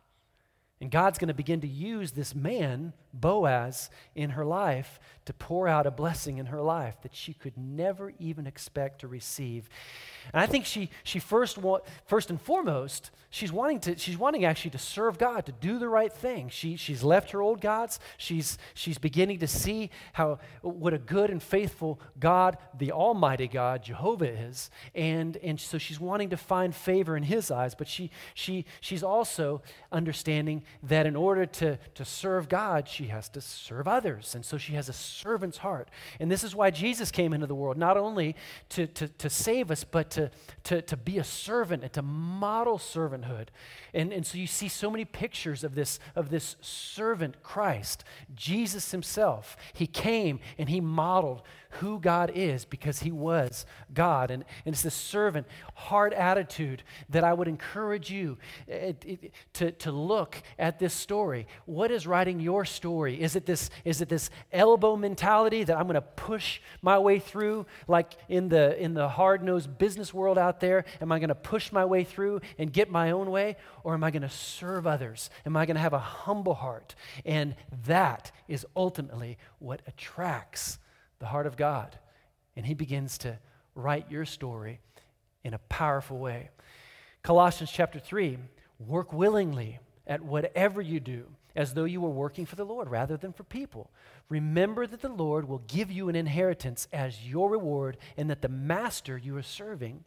And 0.80 0.90
God's 0.90 1.18
going 1.18 1.28
to 1.28 1.34
begin 1.34 1.62
to 1.62 1.66
use 1.66 2.12
this 2.12 2.34
man, 2.34 2.92
Boaz, 3.14 3.88
in 4.14 4.30
her 4.30 4.44
life 4.44 5.00
to 5.24 5.32
pour 5.32 5.66
out 5.66 5.86
a 5.86 5.90
blessing 5.90 6.36
in 6.36 6.46
her 6.46 6.60
life 6.60 7.00
that 7.00 7.14
she 7.14 7.32
could 7.32 7.56
never 7.56 8.12
even 8.18 8.46
expect 8.46 9.00
to 9.00 9.08
receive. 9.08 9.70
And 10.34 10.42
I 10.42 10.46
think 10.46 10.66
she, 10.66 10.90
she 11.02 11.18
first, 11.18 11.56
wa- 11.56 11.80
first 12.04 12.28
and 12.28 12.38
foremost, 12.38 13.10
she's 13.30 13.50
wanting, 13.50 13.80
to, 13.80 13.96
she's 13.96 14.18
wanting 14.18 14.44
actually 14.44 14.72
to 14.72 14.78
serve 14.78 15.16
God, 15.16 15.46
to 15.46 15.52
do 15.52 15.78
the 15.78 15.88
right 15.88 16.12
thing. 16.12 16.50
She, 16.50 16.76
she's 16.76 17.02
left 17.02 17.30
her 17.30 17.40
old 17.40 17.62
gods. 17.62 17.98
She's, 18.18 18.58
she's 18.74 18.98
beginning 18.98 19.38
to 19.38 19.48
see 19.48 19.90
how, 20.12 20.40
what 20.60 20.92
a 20.92 20.98
good 20.98 21.30
and 21.30 21.42
faithful 21.42 22.00
God, 22.20 22.58
the 22.76 22.92
Almighty 22.92 23.48
God, 23.48 23.82
Jehovah 23.82 24.28
is. 24.28 24.70
And, 24.94 25.38
and 25.38 25.58
so 25.58 25.78
she's 25.78 25.98
wanting 25.98 26.30
to 26.30 26.36
find 26.36 26.74
favor 26.74 27.16
in 27.16 27.22
his 27.22 27.50
eyes, 27.50 27.74
but 27.74 27.88
she, 27.88 28.10
she, 28.34 28.66
she's 28.82 29.02
also 29.02 29.62
understanding 29.90 30.64
that 30.82 31.06
in 31.06 31.16
order 31.16 31.46
to, 31.46 31.78
to 31.94 32.04
serve 32.04 32.48
God, 32.48 32.88
she 32.88 33.06
has 33.06 33.28
to 33.30 33.40
serve 33.40 33.88
others. 33.88 34.34
And 34.34 34.44
so 34.44 34.58
she 34.58 34.74
has 34.74 34.88
a 34.88 34.92
servant's 34.92 35.58
heart. 35.58 35.88
And 36.20 36.30
this 36.30 36.44
is 36.44 36.54
why 36.54 36.70
Jesus 36.70 37.10
came 37.10 37.32
into 37.32 37.46
the 37.46 37.54
world, 37.54 37.76
not 37.76 37.96
only 37.96 38.36
to, 38.70 38.86
to, 38.86 39.08
to 39.08 39.30
save 39.30 39.70
us, 39.70 39.84
but 39.84 40.10
to, 40.10 40.30
to, 40.64 40.82
to 40.82 40.96
be 40.96 41.18
a 41.18 41.24
servant 41.24 41.82
and 41.82 41.92
to 41.92 42.02
model 42.02 42.78
servanthood. 42.78 43.48
And, 43.94 44.12
and 44.12 44.26
so 44.26 44.38
you 44.38 44.46
see 44.46 44.68
so 44.68 44.90
many 44.90 45.04
pictures 45.04 45.64
of 45.64 45.74
this, 45.74 45.98
of 46.14 46.30
this 46.30 46.56
servant 46.60 47.42
Christ, 47.42 48.04
Jesus 48.34 48.90
himself. 48.90 49.56
He 49.72 49.86
came 49.86 50.40
and 50.58 50.68
he 50.68 50.80
modeled 50.80 51.42
who 51.80 52.00
God 52.00 52.32
is 52.34 52.64
because 52.64 53.00
he 53.00 53.12
was 53.12 53.66
God. 53.92 54.30
And, 54.30 54.44
and 54.64 54.74
it's 54.74 54.82
this 54.82 54.94
servant 54.94 55.46
heart 55.74 56.12
attitude 56.12 56.82
that 57.10 57.24
I 57.24 57.32
would 57.32 57.48
encourage 57.48 58.10
you 58.10 58.38
eh, 58.68 58.92
it, 59.04 59.32
to, 59.54 59.72
to 59.72 59.92
look 59.92 60.42
at 60.58 60.78
this 60.78 60.94
story. 60.94 61.46
What 61.64 61.90
is 61.90 62.06
writing 62.06 62.40
your 62.40 62.64
story? 62.64 63.20
Is 63.20 63.36
it 63.36 63.46
this, 63.46 63.70
is 63.84 64.00
it 64.00 64.08
this 64.08 64.30
elbow 64.52 64.96
mentality 64.96 65.64
that 65.64 65.76
I'm 65.76 65.84
going 65.84 65.94
to 65.94 66.00
push 66.00 66.60
my 66.82 66.98
way 66.98 67.18
through, 67.18 67.66
like 67.88 68.12
in 68.28 68.48
the, 68.48 68.80
in 68.80 68.94
the 68.94 69.08
hard 69.08 69.42
nosed 69.42 69.78
business 69.78 70.12
world 70.14 70.38
out 70.38 70.60
there? 70.60 70.84
Am 71.00 71.12
I 71.12 71.18
going 71.18 71.28
to 71.28 71.34
push 71.34 71.72
my 71.72 71.84
way 71.84 72.04
through 72.04 72.40
and 72.58 72.72
get 72.72 72.90
my 72.90 73.10
own 73.10 73.30
way? 73.30 73.56
Or 73.84 73.94
am 73.94 74.04
I 74.04 74.10
going 74.10 74.22
to 74.22 74.30
serve 74.30 74.86
others? 74.86 75.30
Am 75.44 75.56
I 75.56 75.66
going 75.66 75.76
to 75.76 75.82
have 75.82 75.92
a 75.92 75.98
humble 75.98 76.54
heart? 76.54 76.94
And 77.24 77.54
that 77.86 78.32
is 78.48 78.66
ultimately 78.76 79.38
what 79.58 79.82
attracts 79.86 80.78
the 81.18 81.26
heart 81.26 81.46
of 81.46 81.56
God. 81.56 81.98
And 82.56 82.66
He 82.66 82.74
begins 82.74 83.18
to 83.18 83.38
write 83.74 84.10
your 84.10 84.24
story 84.24 84.80
in 85.44 85.54
a 85.54 85.58
powerful 85.58 86.18
way. 86.18 86.50
Colossians 87.22 87.70
chapter 87.70 87.98
3 87.98 88.38
work 88.78 89.12
willingly 89.12 89.78
at 90.06 90.22
whatever 90.22 90.80
you 90.80 91.00
do 91.00 91.26
as 91.56 91.72
though 91.74 91.84
you 91.84 92.00
were 92.00 92.10
working 92.10 92.44
for 92.46 92.56
the 92.56 92.64
Lord 92.64 92.90
rather 92.90 93.16
than 93.16 93.32
for 93.32 93.42
people. 93.42 93.90
Remember 94.28 94.86
that 94.86 95.00
the 95.00 95.08
Lord 95.08 95.48
will 95.48 95.62
give 95.66 95.90
you 95.90 96.08
an 96.08 96.16
inheritance 96.16 96.86
as 96.92 97.26
your 97.26 97.48
reward, 97.50 97.96
and 98.16 98.28
that 98.28 98.42
the 98.42 98.48
master 98.48 99.16
you 99.16 99.36
are 99.36 99.42
serving 99.42 100.04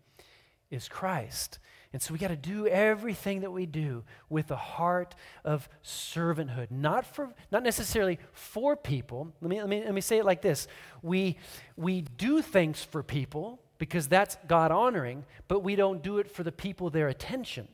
is 0.69 0.87
Christ. 0.87 1.57
And 1.91 2.01
so 2.01 2.13
we 2.13 2.19
got 2.19 2.27
to 2.27 2.35
do 2.35 2.67
everything 2.67 3.41
that 3.41 3.51
we 3.51 3.65
do 3.65 4.03
with 4.29 4.51
a 4.51 4.55
heart 4.55 5.15
of 5.43 5.67
servanthood, 5.83 6.69
not 6.69 7.03
for 7.03 7.33
not 7.51 7.63
necessarily 7.63 8.19
for 8.31 8.75
people. 8.75 9.33
Let 9.41 9.49
me, 9.49 9.59
let 9.59 9.69
me, 9.69 9.83
let 9.83 9.93
me 9.95 10.01
say 10.01 10.19
it 10.19 10.25
like 10.25 10.43
this. 10.43 10.67
We, 11.01 11.37
we 11.75 12.01
do 12.01 12.43
things 12.43 12.83
for 12.83 13.01
people 13.01 13.59
because 13.79 14.07
that's 14.07 14.37
God 14.47 14.71
honoring, 14.71 15.25
but 15.47 15.61
we 15.61 15.75
don't 15.75 16.03
do 16.03 16.19
it 16.19 16.29
for 16.29 16.43
the 16.43 16.51
people 16.51 16.91
their 16.91 17.07
attention. 17.07 17.67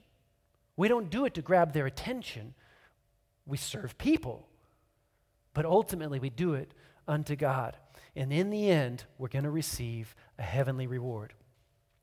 We 0.78 0.88
don't 0.88 1.10
do 1.10 1.26
it 1.26 1.34
to 1.36 1.42
grab 1.42 1.74
their 1.74 1.86
attention. 1.86 2.54
We 3.46 3.58
serve 3.58 3.98
people. 3.98 4.48
But 5.54 5.66
ultimately 5.66 6.20
we 6.20 6.30
do 6.30 6.54
it 6.54 6.74
unto 7.08 7.36
God. 7.36 7.78
And 8.16 8.32
in 8.32 8.50
the 8.50 8.70
end, 8.70 9.04
we're 9.18 9.28
going 9.28 9.44
to 9.44 9.52
receive 9.52 10.16
a 10.40 10.44
heavenly 10.44 10.88
reward. 10.88 11.34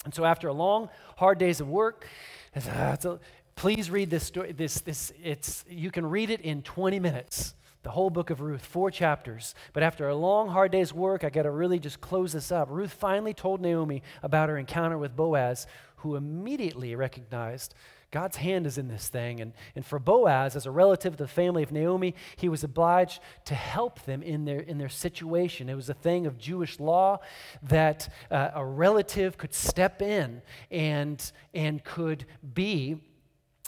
And 0.05 0.13
so, 0.13 0.25
after 0.25 0.49
a 0.49 0.53
long, 0.53 0.89
hard 1.17 1.39
days 1.39 1.61
of 1.61 1.69
work, 1.69 2.07
a, 2.55 3.21
please 3.55 3.91
read 3.91 4.11
this 4.11 4.25
story. 4.25 4.53
This, 4.53 4.81
this, 4.81 5.13
it's, 5.23 5.65
you 5.69 5.91
can 5.91 6.07
read 6.07 6.31
it 6.31 6.41
in 6.41 6.63
20 6.63 6.99
minutes, 6.99 7.55
the 7.83 7.91
whole 7.91 8.11
book 8.11 8.31
of 8.31 8.41
Ruth, 8.41 8.65
four 8.65 8.91
chapters. 8.91 9.55
But 9.73 9.83
after 9.83 10.09
a 10.09 10.15
long, 10.15 10.49
hard 10.49 10.73
day's 10.73 10.93
work, 10.93 11.25
I 11.25 11.31
got 11.31 11.43
to 11.43 11.51
really 11.51 11.79
just 11.79 12.01
close 12.01 12.33
this 12.33 12.53
up. 12.53 12.69
Ruth 12.71 12.93
finally 12.93 13.35
told 13.35 13.61
Naomi 13.61 14.03
about 14.23 14.49
her 14.49 14.59
encounter 14.59 14.99
with 14.99 15.17
Boaz, 15.17 15.67
who 15.97 16.17
immediately 16.17 16.95
recognized 16.95 17.75
God's 18.13 18.37
hand 18.37 18.67
is 18.67 18.77
in 18.77 18.89
this 18.89 19.09
thing. 19.09 19.41
And, 19.41 19.55
and 19.75 19.85
for 19.85 19.99
Boaz, 19.99 20.55
as 20.55 20.67
a 20.67 20.71
relative 20.71 21.15
of 21.15 21.19
the 21.19 21.27
family 21.27 21.63
of 21.63 21.73
Naomi, 21.73 22.15
he 22.37 22.49
was 22.49 22.63
obliged 22.63 23.21
to 23.47 23.55
help 23.55 24.05
them 24.05 24.23
in 24.23 24.45
their, 24.45 24.61
in 24.61 24.77
their 24.77 24.91
situation. 24.91 25.71
It 25.71 25.75
was 25.75 25.89
a 25.89 25.95
thing 25.95 26.27
of 26.27 26.39
Jewish 26.39 26.79
law 26.79 27.21
that 27.63 28.13
uh, 28.31 28.51
a 28.55 28.65
relative 28.65 29.39
could 29.39 29.55
step 29.55 30.03
in 30.03 30.43
and, 30.71 31.33
and 31.55 31.83
could 31.83 32.27
be 32.55 33.01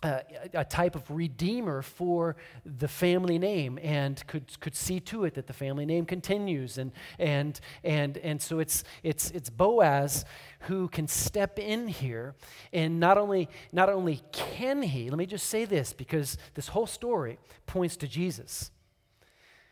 a 0.04 0.64
type 0.64 0.94
of 0.94 1.10
redeemer 1.10 1.80
for 1.82 2.36
the 2.64 2.88
family 2.88 3.38
name 3.38 3.78
and 3.82 4.24
could, 4.26 4.60
could 4.60 4.74
see 4.74 5.00
to 5.00 5.24
it 5.24 5.34
that 5.34 5.46
the 5.46 5.52
family 5.52 5.86
name 5.86 6.04
continues. 6.04 6.76
And, 6.78 6.92
and, 7.18 7.58
and, 7.82 8.18
and 8.18 8.40
so 8.40 8.58
it's, 8.58 8.84
it's, 9.02 9.30
it's 9.30 9.48
Boaz 9.48 10.24
who 10.60 10.88
can 10.88 11.08
step 11.08 11.58
in 11.58 11.88
here. 11.88 12.34
And 12.72 13.00
not 13.00 13.16
only, 13.16 13.48
not 13.72 13.88
only 13.88 14.22
can 14.32 14.82
he, 14.82 15.08
let 15.08 15.18
me 15.18 15.26
just 15.26 15.48
say 15.48 15.64
this 15.64 15.92
because 15.92 16.36
this 16.54 16.68
whole 16.68 16.86
story 16.86 17.38
points 17.66 17.96
to 17.98 18.08
Jesus. 18.08 18.70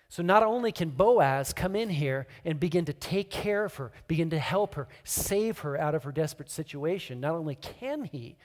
So 0.09 0.23
not 0.23 0.43
only 0.43 0.73
can 0.73 0.91
Boaz 0.91 1.53
come 1.53 1.75
in 1.75 1.89
here 1.89 2.27
and 2.45 2.61
begin 2.61 2.85
to 2.87 2.93
take 2.93 3.31
care 3.31 3.65
of 3.65 3.77
her, 3.77 3.93
begin 4.09 4.31
to 4.31 4.39
help 4.39 4.75
her, 4.75 4.89
save 5.05 5.61
her 5.61 5.79
out 5.79 5.95
of 5.95 6.05
her 6.05 6.13
desperate 6.13 6.51
situation, 6.51 7.21
not 7.21 7.35
only 7.35 7.55
can 7.55 8.05
he, 8.05 8.37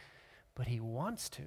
but 0.56 0.68
he 0.68 0.80
wants 0.80 1.30
to. 1.30 1.44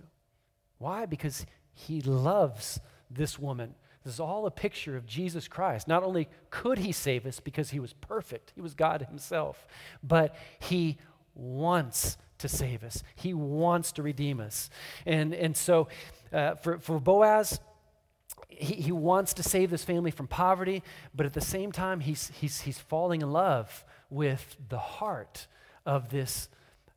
Why? 0.81 1.05
Because 1.05 1.45
he 1.75 2.01
loves 2.01 2.81
this 3.11 3.39
woman. 3.39 3.75
This 4.03 4.15
is 4.15 4.21
all 4.21 4.47
a 4.47 4.51
picture 4.51 4.97
of 4.97 5.05
Jesus 5.05 5.47
Christ. 5.47 5.87
Not 5.87 6.03
only 6.03 6.27
could 6.49 6.79
he 6.79 6.91
save 6.91 7.27
us 7.27 7.39
because 7.39 7.71
he 7.71 7.79
was 7.79 7.93
perfect, 7.93 8.53
he 8.55 8.63
was 8.63 8.73
God 8.73 9.03
himself, 9.03 9.67
but 10.03 10.35
he 10.59 10.97
wants 11.35 12.17
to 12.39 12.49
save 12.49 12.83
us. 12.83 13.03
He 13.15 13.35
wants 13.35 13.93
to 13.93 14.03
redeem 14.03 14.41
us. 14.41 14.71
And, 15.05 15.35
and 15.35 15.55
so 15.55 15.89
uh, 16.33 16.55
for, 16.55 16.79
for 16.79 16.99
Boaz, 16.99 17.61
he, 18.49 18.77
he 18.77 18.93
wants 18.93 19.35
to 19.35 19.43
save 19.43 19.69
this 19.69 19.85
family 19.85 20.11
from 20.11 20.29
poverty, 20.29 20.83
but 21.15 21.27
at 21.27 21.35
the 21.35 21.43
same 21.43 21.71
time, 21.71 22.01
he's, 22.01 22.33
he's, 22.41 22.63
he's 22.63 22.79
falling 22.79 23.21
in 23.21 23.31
love 23.31 23.85
with 24.09 24.57
the 24.71 24.79
heart 24.79 25.47
of 25.85 26.09
this 26.09 26.49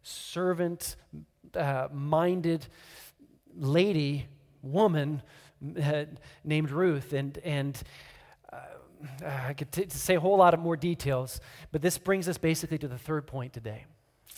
servant 0.03 0.95
uh, 1.53 1.89
minded 1.91 2.67
lady, 3.55 4.27
woman 4.61 5.21
uh, 5.81 6.05
named 6.43 6.71
Ruth. 6.71 7.13
And, 7.13 7.37
and 7.39 7.81
uh, 8.51 8.57
I 9.25 9.53
could 9.53 9.71
t- 9.71 9.85
say 9.89 10.15
a 10.15 10.19
whole 10.19 10.37
lot 10.37 10.53
of 10.53 10.59
more 10.59 10.75
details, 10.75 11.39
but 11.71 11.81
this 11.81 11.97
brings 11.97 12.27
us 12.27 12.37
basically 12.37 12.77
to 12.79 12.87
the 12.87 12.97
third 12.97 13.27
point 13.27 13.53
today. 13.53 13.85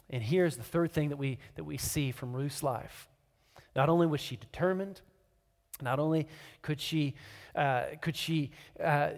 And 0.09 0.21
here's 0.21 0.57
the 0.57 0.63
third 0.63 0.91
thing 0.91 1.09
that 1.09 1.17
we, 1.17 1.39
that 1.55 1.63
we 1.63 1.77
see 1.77 2.11
from 2.11 2.33
Ruth's 2.33 2.61
life. 2.61 3.07
Not 3.75 3.89
only 3.89 4.07
was 4.07 4.21
she 4.21 4.35
determined, 4.35 5.01
not 5.81 5.99
only 5.99 6.27
could 6.61 6.79
she, 6.79 7.15
uh, 7.55 7.83
could 8.01 8.15
she 8.15 8.51
uh, 8.81 9.09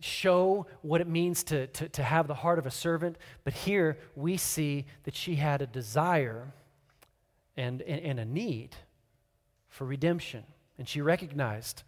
show 0.00 0.66
what 0.80 1.00
it 1.00 1.08
means 1.08 1.42
to, 1.44 1.66
to, 1.66 1.88
to 1.90 2.02
have 2.02 2.28
the 2.28 2.34
heart 2.34 2.58
of 2.58 2.66
a 2.66 2.70
servant, 2.70 3.16
but 3.44 3.52
here 3.52 3.98
we 4.16 4.36
see 4.36 4.86
that 5.04 5.14
she 5.14 5.34
had 5.34 5.60
a 5.60 5.66
desire 5.66 6.54
and, 7.56 7.82
and, 7.82 8.00
and 8.00 8.20
a 8.20 8.24
need 8.24 8.76
for 9.72 9.86
redemption. 9.86 10.44
And 10.78 10.86
she 10.86 11.00
recognized 11.00 11.82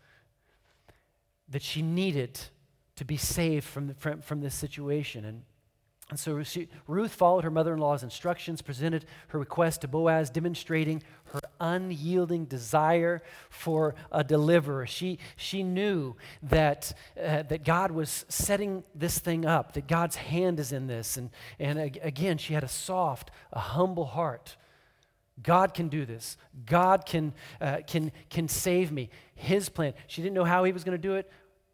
that 1.49 1.62
she 1.62 1.83
needed 1.83 2.40
to 2.97 3.05
be 3.05 3.16
saved 3.16 3.64
from, 3.64 3.88
the, 3.88 3.94
from, 3.94 4.23
from 4.23 4.40
this 4.40 4.55
situation. 4.55 5.25
And 5.25 5.42
and 6.11 6.20
so 6.20 6.42
she, 6.42 6.68
Ruth 6.87 7.12
followed 7.12 7.44
her 7.44 7.51
mother 7.51 7.73
in 7.73 7.81
law's 7.81 8.03
instructions, 8.03 8.61
presented 8.61 9.07
her 9.29 9.38
request 9.38 9.81
to 9.81 9.88
Boaz, 9.88 10.29
demonstrating 10.29 11.03
her 11.33 11.40
unyielding 11.59 12.44
desire 12.44 13.23
for 13.49 13.94
a 14.12 14.23
deliverer. 14.23 14.87
She, 14.87 15.18
she 15.37 15.62
knew 15.62 16.14
that, 16.42 16.92
uh, 17.18 17.44
that 17.44 17.64
God 17.64 17.90
was 17.90 18.27
setting 18.29 18.85
this 18.94 19.18
thing 19.18 19.47
up, 19.47 19.73
that 19.73 19.88
God's 19.88 20.16
hand 20.16 20.61
is 20.61 20.73
in 20.73 20.88
this. 20.88 21.16
And, 21.16 21.31
and 21.59 21.79
again, 21.79 22.37
she 22.37 22.53
had 22.53 22.64
a 22.64 22.68
soft, 22.68 23.31
a 23.51 23.61
humble 23.61 24.07
heart. 24.07 24.57
God 25.42 25.75
can 25.75 25.88
do 25.88 26.07
this. 26.07 26.37
God 26.66 27.07
can, 27.07 27.33
uh, 27.61 27.79
can, 27.87 28.12
can 28.31 28.49
save 28.49 28.92
me. 28.92 29.11
His 29.35 29.68
plan. 29.68 29.94
She 30.07 30.23
didn't 30.23 30.35
know 30.35 30.44
how 30.44 30.64
he 30.64 30.73
was 30.73 30.85
going 30.85 30.97
to 30.97 31.03
do 31.03 31.14
it, 31.14 31.31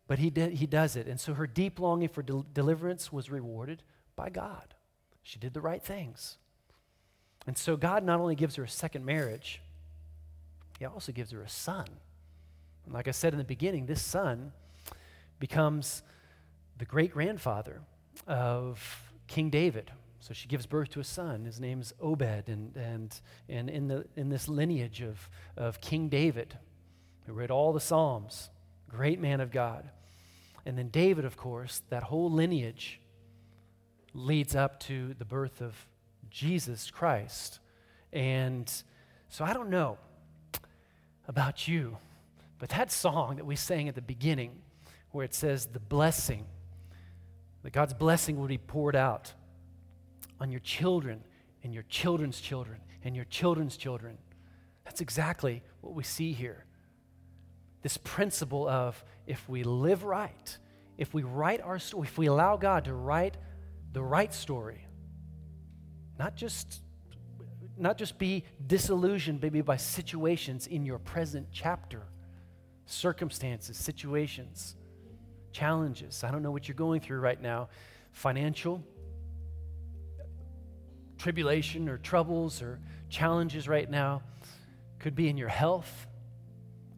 but 0.06 0.18
he, 0.18 0.30
did, 0.30 0.54
he 0.54 0.66
does 0.66 0.96
it. 0.96 1.06
And 1.06 1.20
so 1.20 1.34
her 1.34 1.46
deep 1.46 1.78
longing 1.78 2.08
for 2.08 2.22
del- 2.22 2.46
deliverance 2.52 3.12
was 3.12 3.30
rewarded 3.30 3.82
by 4.16 4.30
God. 4.30 4.74
She 5.22 5.38
did 5.38 5.54
the 5.54 5.60
right 5.60 5.82
things. 5.82 6.38
And 7.46 7.56
so 7.56 7.76
God 7.76 8.04
not 8.04 8.20
only 8.20 8.34
gives 8.34 8.56
her 8.56 8.64
a 8.64 8.68
second 8.68 9.04
marriage, 9.04 9.60
He 10.78 10.84
also 10.84 11.12
gives 11.12 11.30
her 11.32 11.42
a 11.42 11.48
son. 11.48 11.86
And 12.84 12.94
like 12.94 13.08
I 13.08 13.12
said 13.12 13.32
in 13.32 13.38
the 13.38 13.44
beginning, 13.44 13.86
this 13.86 14.02
son 14.02 14.52
becomes 15.38 16.02
the 16.78 16.84
great 16.84 17.12
grandfather 17.12 17.80
of 18.26 19.12
King 19.26 19.50
David. 19.50 19.90
So 20.20 20.34
she 20.34 20.48
gives 20.48 20.66
birth 20.66 20.90
to 20.90 21.00
a 21.00 21.04
son. 21.04 21.46
His 21.46 21.58
name's 21.58 21.94
Obed. 21.98 22.48
And, 22.48 22.76
and, 22.76 23.20
and 23.48 23.70
in, 23.70 23.88
the, 23.88 24.04
in 24.16 24.28
this 24.28 24.48
lineage 24.48 25.00
of, 25.00 25.30
of 25.56 25.80
King 25.80 26.08
David, 26.10 26.58
who 27.26 27.32
read 27.32 27.50
all 27.50 27.72
the 27.72 27.80
Psalms, 27.80 28.50
great 28.88 29.18
man 29.18 29.40
of 29.40 29.50
God. 29.50 29.88
And 30.66 30.76
then 30.76 30.88
David, 30.88 31.24
of 31.24 31.38
course, 31.38 31.82
that 31.88 32.04
whole 32.04 32.30
lineage 32.30 33.00
leads 34.12 34.54
up 34.54 34.78
to 34.80 35.14
the 35.18 35.24
birth 35.24 35.62
of 35.62 35.74
Jesus 36.28 36.90
Christ. 36.90 37.58
And 38.12 38.70
so 39.30 39.44
I 39.44 39.54
don't 39.54 39.70
know 39.70 39.96
about 41.28 41.66
you, 41.66 41.96
but 42.58 42.68
that 42.70 42.92
song 42.92 43.36
that 43.36 43.46
we 43.46 43.56
sang 43.56 43.88
at 43.88 43.94
the 43.94 44.02
beginning, 44.02 44.58
where 45.12 45.24
it 45.24 45.32
says 45.32 45.66
the 45.66 45.80
blessing, 45.80 46.44
that 47.62 47.72
God's 47.72 47.94
blessing 47.94 48.38
will 48.38 48.48
be 48.48 48.58
poured 48.58 48.96
out 48.96 49.32
on 50.40 50.50
your 50.50 50.60
children 50.60 51.22
and 51.62 51.74
your 51.74 51.84
children's 51.84 52.40
children 52.40 52.80
and 53.04 53.14
your 53.14 53.26
children's 53.26 53.76
children. 53.76 54.18
That's 54.84 55.00
exactly 55.00 55.62
what 55.80 55.94
we 55.94 56.02
see 56.02 56.32
here. 56.32 56.64
This 57.82 57.96
principle 57.98 58.68
of 58.68 59.02
if 59.26 59.48
we 59.48 59.62
live 59.62 60.04
right, 60.04 60.58
if 60.98 61.14
we 61.14 61.22
write 61.22 61.60
our 61.60 61.78
story, 61.78 62.08
if 62.08 62.18
we 62.18 62.26
allow 62.26 62.56
God 62.56 62.84
to 62.86 62.94
write 62.94 63.36
the 63.92 64.02
right 64.02 64.32
story. 64.32 64.86
Not 66.18 66.36
just, 66.36 66.82
not 67.78 67.96
just 67.96 68.18
be 68.18 68.44
disillusioned 68.66 69.40
maybe 69.40 69.62
by 69.62 69.76
situations 69.76 70.66
in 70.66 70.84
your 70.84 70.98
present 70.98 71.48
chapter, 71.52 72.02
circumstances, 72.86 73.76
situations, 73.76 74.76
challenges. 75.52 76.22
I 76.24 76.30
don't 76.30 76.42
know 76.42 76.50
what 76.50 76.68
you're 76.68 76.74
going 76.74 77.00
through 77.00 77.20
right 77.20 77.40
now 77.40 77.68
financial, 78.12 78.82
tribulation 81.20 81.88
or 81.88 81.98
troubles 81.98 82.62
or 82.62 82.80
challenges 83.08 83.68
right 83.68 83.88
now. 83.88 84.22
Could 84.98 85.14
be 85.14 85.28
in 85.28 85.36
your 85.36 85.48
health, 85.48 86.06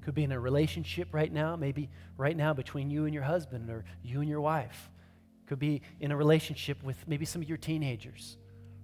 could 0.02 0.14
be 0.14 0.24
in 0.24 0.32
a 0.32 0.40
relationship 0.40 1.08
right 1.12 1.32
now, 1.32 1.56
maybe 1.56 1.90
right 2.16 2.36
now 2.36 2.52
between 2.52 2.90
you 2.90 3.04
and 3.04 3.14
your 3.14 3.22
husband 3.22 3.70
or 3.70 3.84
you 4.02 4.20
and 4.20 4.28
your 4.28 4.40
wife 4.40 4.90
could 5.52 5.58
be 5.58 5.82
in 6.00 6.10
a 6.12 6.16
relationship 6.16 6.82
with 6.82 6.96
maybe 7.06 7.26
some 7.26 7.42
of 7.42 7.48
your 7.48 7.58
teenagers. 7.58 8.38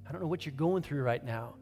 I 0.06 0.12
don't 0.12 0.20
know 0.20 0.26
what 0.26 0.44
you're 0.44 0.54
going 0.54 0.82
through 0.82 1.02
right 1.02 1.24
now. 1.24 1.54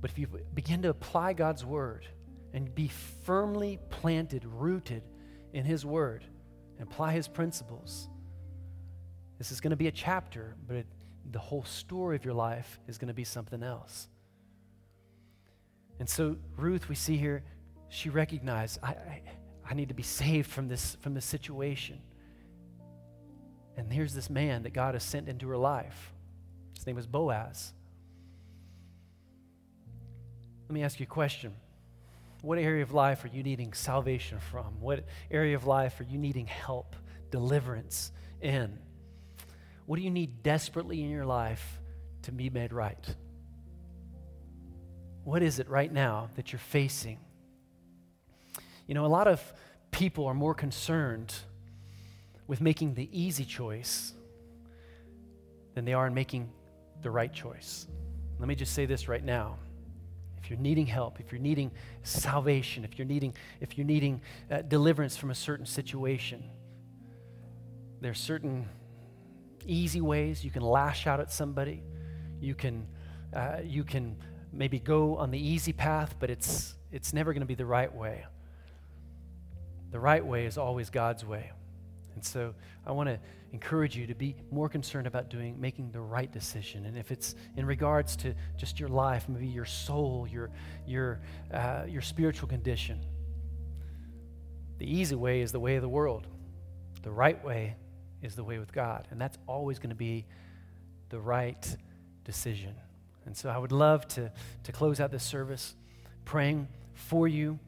But 0.00 0.10
if 0.10 0.18
you 0.18 0.26
begin 0.54 0.82
to 0.82 0.88
apply 0.88 1.34
God's 1.34 1.64
word 1.64 2.04
and 2.52 2.74
be 2.74 2.88
firmly 3.24 3.78
planted, 3.90 4.44
rooted 4.44 5.04
in 5.52 5.64
His 5.64 5.86
word, 5.86 6.24
and 6.78 6.88
apply 6.88 7.12
His 7.12 7.28
principles, 7.28 8.08
this 9.38 9.52
is 9.52 9.60
going 9.60 9.70
to 9.70 9.76
be 9.76 9.86
a 9.86 9.92
chapter, 9.92 10.56
but 10.66 10.74
it, 10.78 10.86
the 11.30 11.38
whole 11.38 11.64
story 11.64 12.16
of 12.16 12.24
your 12.24 12.34
life 12.34 12.78
is 12.88 12.98
going 12.98 13.08
to 13.08 13.14
be 13.14 13.24
something 13.24 13.62
else. 13.62 14.08
And 15.98 16.08
so, 16.08 16.36
Ruth, 16.56 16.88
we 16.88 16.94
see 16.94 17.16
here, 17.16 17.44
she 17.88 18.08
recognized, 18.08 18.78
I, 18.82 18.90
I, 18.90 19.22
I 19.68 19.74
need 19.74 19.88
to 19.88 19.94
be 19.94 20.02
saved 20.02 20.50
from 20.50 20.68
this, 20.68 20.96
from 21.00 21.14
this 21.14 21.24
situation. 21.24 22.00
And 23.76 23.92
here's 23.92 24.14
this 24.14 24.30
man 24.30 24.62
that 24.62 24.72
God 24.72 24.94
has 24.94 25.04
sent 25.04 25.28
into 25.28 25.48
her 25.48 25.56
life. 25.56 26.12
His 26.74 26.86
name 26.86 26.96
was 26.96 27.06
Boaz. 27.06 27.72
Let 30.68 30.74
me 30.74 30.82
ask 30.82 31.00
you 31.00 31.04
a 31.04 31.06
question. 31.06 31.54
What 32.42 32.58
area 32.58 32.82
of 32.82 32.92
life 32.92 33.24
are 33.24 33.28
you 33.28 33.42
needing 33.42 33.72
salvation 33.72 34.38
from? 34.38 34.80
What 34.80 35.04
area 35.30 35.56
of 35.56 35.66
life 35.66 36.00
are 36.00 36.04
you 36.04 36.16
needing 36.16 36.46
help, 36.46 36.96
deliverance 37.30 38.12
in? 38.40 38.78
What 39.90 39.96
do 39.96 40.04
you 40.04 40.10
need 40.12 40.44
desperately 40.44 41.02
in 41.02 41.10
your 41.10 41.26
life 41.26 41.80
to 42.22 42.30
be 42.30 42.48
made 42.48 42.72
right? 42.72 43.04
What 45.24 45.42
is 45.42 45.58
it 45.58 45.68
right 45.68 45.92
now 45.92 46.28
that 46.36 46.52
you're 46.52 46.60
facing? 46.60 47.18
You 48.86 48.94
know, 48.94 49.04
a 49.04 49.08
lot 49.08 49.26
of 49.26 49.42
people 49.90 50.26
are 50.26 50.34
more 50.34 50.54
concerned 50.54 51.34
with 52.46 52.60
making 52.60 52.94
the 52.94 53.08
easy 53.10 53.44
choice 53.44 54.12
than 55.74 55.84
they 55.84 55.92
are 55.92 56.06
in 56.06 56.14
making 56.14 56.52
the 57.02 57.10
right 57.10 57.32
choice. 57.32 57.88
Let 58.38 58.46
me 58.46 58.54
just 58.54 58.74
say 58.74 58.86
this 58.86 59.08
right 59.08 59.24
now. 59.24 59.56
If 60.40 60.50
you're 60.50 60.60
needing 60.60 60.86
help, 60.86 61.18
if 61.18 61.32
you're 61.32 61.40
needing 61.40 61.72
salvation, 62.04 62.84
if 62.84 62.96
you're 62.96 63.08
needing, 63.08 63.34
if 63.60 63.76
you're 63.76 63.88
needing 63.88 64.20
uh, 64.52 64.62
deliverance 64.62 65.16
from 65.16 65.32
a 65.32 65.34
certain 65.34 65.66
situation, 65.66 66.44
there 68.00 68.12
are 68.12 68.14
certain 68.14 68.68
easy 69.66 70.00
ways 70.00 70.44
you 70.44 70.50
can 70.50 70.62
lash 70.62 71.06
out 71.06 71.20
at 71.20 71.32
somebody. 71.32 71.82
You 72.40 72.54
can, 72.54 72.86
uh, 73.34 73.58
you 73.62 73.84
can 73.84 74.16
maybe 74.52 74.78
go 74.78 75.16
on 75.16 75.30
the 75.30 75.38
easy 75.38 75.72
path, 75.72 76.14
but 76.18 76.30
it's, 76.30 76.74
it's 76.90 77.12
never 77.12 77.32
going 77.32 77.42
to 77.42 77.46
be 77.46 77.54
the 77.54 77.66
right 77.66 77.94
way. 77.94 78.24
The 79.90 80.00
right 80.00 80.24
way 80.24 80.46
is 80.46 80.58
always 80.58 80.90
God's 80.90 81.24
way. 81.24 81.50
And 82.14 82.24
so 82.24 82.54
I 82.86 82.92
want 82.92 83.08
to 83.08 83.18
encourage 83.52 83.96
you 83.96 84.06
to 84.06 84.14
be 84.14 84.36
more 84.50 84.68
concerned 84.68 85.06
about 85.06 85.28
doing 85.28 85.60
making 85.60 85.90
the 85.90 86.00
right 86.00 86.30
decision. 86.30 86.86
And 86.86 86.96
if 86.96 87.10
it's 87.10 87.34
in 87.56 87.66
regards 87.66 88.16
to 88.16 88.34
just 88.56 88.78
your 88.78 88.88
life, 88.88 89.28
maybe 89.28 89.46
your 89.46 89.64
soul, 89.64 90.26
your 90.30 90.50
your 90.86 91.20
uh, 91.52 91.84
your 91.88 92.02
spiritual 92.02 92.48
condition, 92.48 93.04
the 94.78 94.86
easy 94.86 95.14
way 95.14 95.40
is 95.40 95.52
the 95.52 95.60
way 95.60 95.76
of 95.76 95.82
the 95.82 95.88
world. 95.88 96.26
The 97.02 97.10
right 97.10 97.42
way 97.44 97.76
is 98.22 98.34
the 98.34 98.44
way 98.44 98.58
with 98.58 98.72
God, 98.72 99.08
and 99.10 99.20
that's 99.20 99.38
always 99.46 99.78
going 99.78 99.90
to 99.90 99.96
be 99.96 100.26
the 101.08 101.20
right 101.20 101.76
decision. 102.24 102.74
And 103.26 103.36
so 103.36 103.48
I 103.50 103.58
would 103.58 103.72
love 103.72 104.06
to 104.08 104.32
to 104.64 104.72
close 104.72 105.00
out 105.00 105.10
this 105.10 105.24
service 105.24 105.74
praying 106.24 106.68
for 106.94 107.26
you. 107.28 107.58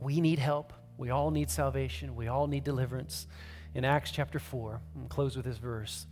We 0.00 0.20
need 0.20 0.38
help. 0.38 0.72
We 0.96 1.10
all 1.10 1.30
need 1.30 1.50
salvation. 1.50 2.14
We 2.14 2.28
all 2.28 2.46
need 2.46 2.64
deliverance 2.64 3.26
in 3.74 3.84
Acts 3.84 4.10
chapter 4.10 4.38
4. 4.38 4.80
I'm 4.96 5.08
close 5.08 5.36
with 5.36 5.46
this 5.46 5.58
verse. 5.58 6.06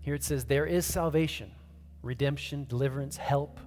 Here 0.00 0.14
it 0.14 0.22
says, 0.22 0.44
There 0.44 0.66
is 0.66 0.84
salvation, 0.84 1.50
redemption, 2.02 2.66
deliverance, 2.68 3.16
help 3.16 3.58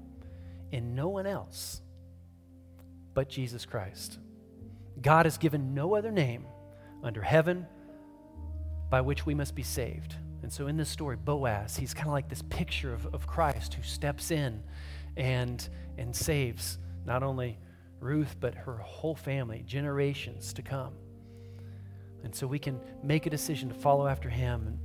in 0.72 0.96
no 0.96 1.10
one 1.10 1.26
else 1.26 1.82
but 3.14 3.30
Jesus 3.30 3.66
Christ. 3.66 4.20
God 5.02 5.26
has 5.26 5.38
given 5.38 5.74
no 5.74 5.96
other 5.96 6.12
name 6.12 6.46
under 7.04 7.22
heaven 7.22 7.66
by 8.90 9.02
which 9.02 9.26
we 9.26 9.34
must 9.34 9.56
be 9.56 9.64
saved. 9.64 10.16
And 10.42 10.52
so 10.52 10.68
in 10.68 10.78
this 10.78 10.90
story, 10.90 11.18
Boaz, 11.18 11.76
he's 11.76 11.94
kind 11.94 12.08
of 12.08 12.14
like 12.14 12.30
this 12.30 12.42
picture 12.44 12.94
of, 12.94 13.14
of 13.14 13.28
Christ 13.28 13.74
who 13.74 13.84
steps 13.84 14.32
in 14.32 14.64
and, 15.18 15.68
and 15.98 16.16
saves 16.16 16.78
not 17.06 17.24
only 17.24 17.58
Ruth, 18.00 18.36
but 18.40 18.56
her 18.56 18.78
whole 18.78 19.16
family, 19.16 19.64
generations 19.66 20.54
to 20.54 20.62
come. 20.62 20.94
And 22.24 22.34
so 22.34 22.48
we 22.48 22.60
can 22.60 22.80
make 23.04 23.26
a 23.26 23.30
decision 23.30 23.70
to 23.70 23.76
follow 23.76 24.08
after 24.08 24.30
him. 24.30 24.66
And 24.68 24.80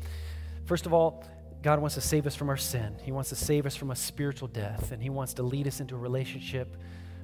first 0.66 0.86
of 0.86 0.92
all, 0.92 1.24
God 1.64 1.80
wants 1.80 1.94
to 1.94 2.02
save 2.02 2.26
us 2.26 2.36
from 2.36 2.50
our 2.50 2.58
sin. 2.58 2.94
He 3.02 3.10
wants 3.10 3.30
to 3.30 3.36
save 3.36 3.64
us 3.64 3.74
from 3.74 3.90
a 3.90 3.96
spiritual 3.96 4.48
death, 4.48 4.92
and 4.92 5.02
He 5.02 5.08
wants 5.08 5.32
to 5.34 5.42
lead 5.42 5.66
us 5.66 5.80
into 5.80 5.94
a 5.94 5.98
relationship 5.98 6.76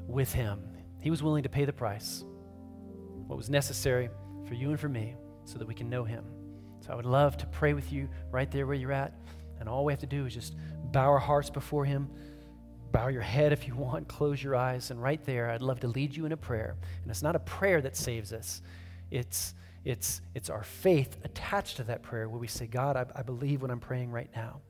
with 0.07 0.33
Him. 0.33 0.63
He 1.01 1.11
was 1.11 1.23
willing 1.23 1.43
to 1.43 1.51
pay 1.51 1.67
the 1.67 1.75
price, 1.75 2.25
what 3.27 3.37
was 3.37 3.51
necessary 3.51 4.09
for 4.49 4.55
you 4.55 4.71
and 4.71 4.81
for 4.81 4.89
me, 4.89 5.15
so 5.45 5.59
that 5.59 5.69
we 5.69 5.75
can 5.75 5.91
know 5.91 6.05
Him. 6.05 6.25
I 6.91 6.95
would 6.95 7.07
love 7.07 7.37
to 7.39 7.47
pray 7.47 7.73
with 7.73 7.93
you 7.93 8.09
right 8.31 8.51
there 8.51 8.67
where 8.67 8.77
you're 8.77 8.93
at. 8.93 9.15
And 9.59 9.69
all 9.69 9.85
we 9.85 9.93
have 9.93 10.01
to 10.01 10.07
do 10.07 10.27
is 10.27 10.35
just 10.35 10.55
bow 10.93 11.09
our 11.09 11.19
hearts 11.19 11.51
before 11.51 11.85
Him, 11.85 12.11
bow 12.93 13.09
your 13.09 13.23
head 13.23 13.53
if 13.53 13.67
you 13.67 13.75
want, 13.75 14.09
close 14.09 14.43
your 14.43 14.57
eyes. 14.57 14.91
And 14.91 15.03
right 15.03 15.23
there, 15.25 15.51
I'd 15.51 15.63
love 15.63 15.81
to 15.81 15.89
lead 15.89 16.17
you 16.17 16.27
in 16.27 16.33
a 16.33 16.37
prayer. 16.37 16.77
And 17.03 17.11
it's 17.11 17.23
not 17.23 17.37
a 17.37 17.41
prayer 17.41 17.81
that 17.81 17.97
saves 17.97 18.33
us, 18.33 18.63
it's 19.11 19.55
it's, 19.85 20.21
it's 20.35 20.51
our 20.51 20.63
faith 20.63 21.17
attached 21.25 21.77
to 21.79 21.85
that 21.85 22.03
prayer 22.03 22.29
where 22.29 22.39
we 22.39 22.47
say, 22.47 22.67
God, 22.67 22.97
I, 22.97 23.07
I 23.15 23.23
believe 23.23 23.63
what 23.63 23.71
I'm 23.71 23.81
praying 23.81 24.11
right 24.11 24.29
now. 24.35 24.61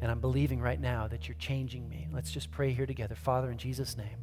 And 0.00 0.10
I'm 0.10 0.20
believing 0.20 0.60
right 0.60 0.80
now 0.80 1.08
that 1.08 1.28
you're 1.28 1.36
changing 1.38 1.88
me. 1.88 2.08
Let's 2.12 2.30
just 2.30 2.50
pray 2.50 2.72
here 2.72 2.86
together. 2.86 3.14
Father, 3.14 3.50
in 3.50 3.58
Jesus' 3.58 3.96
name. 3.96 4.18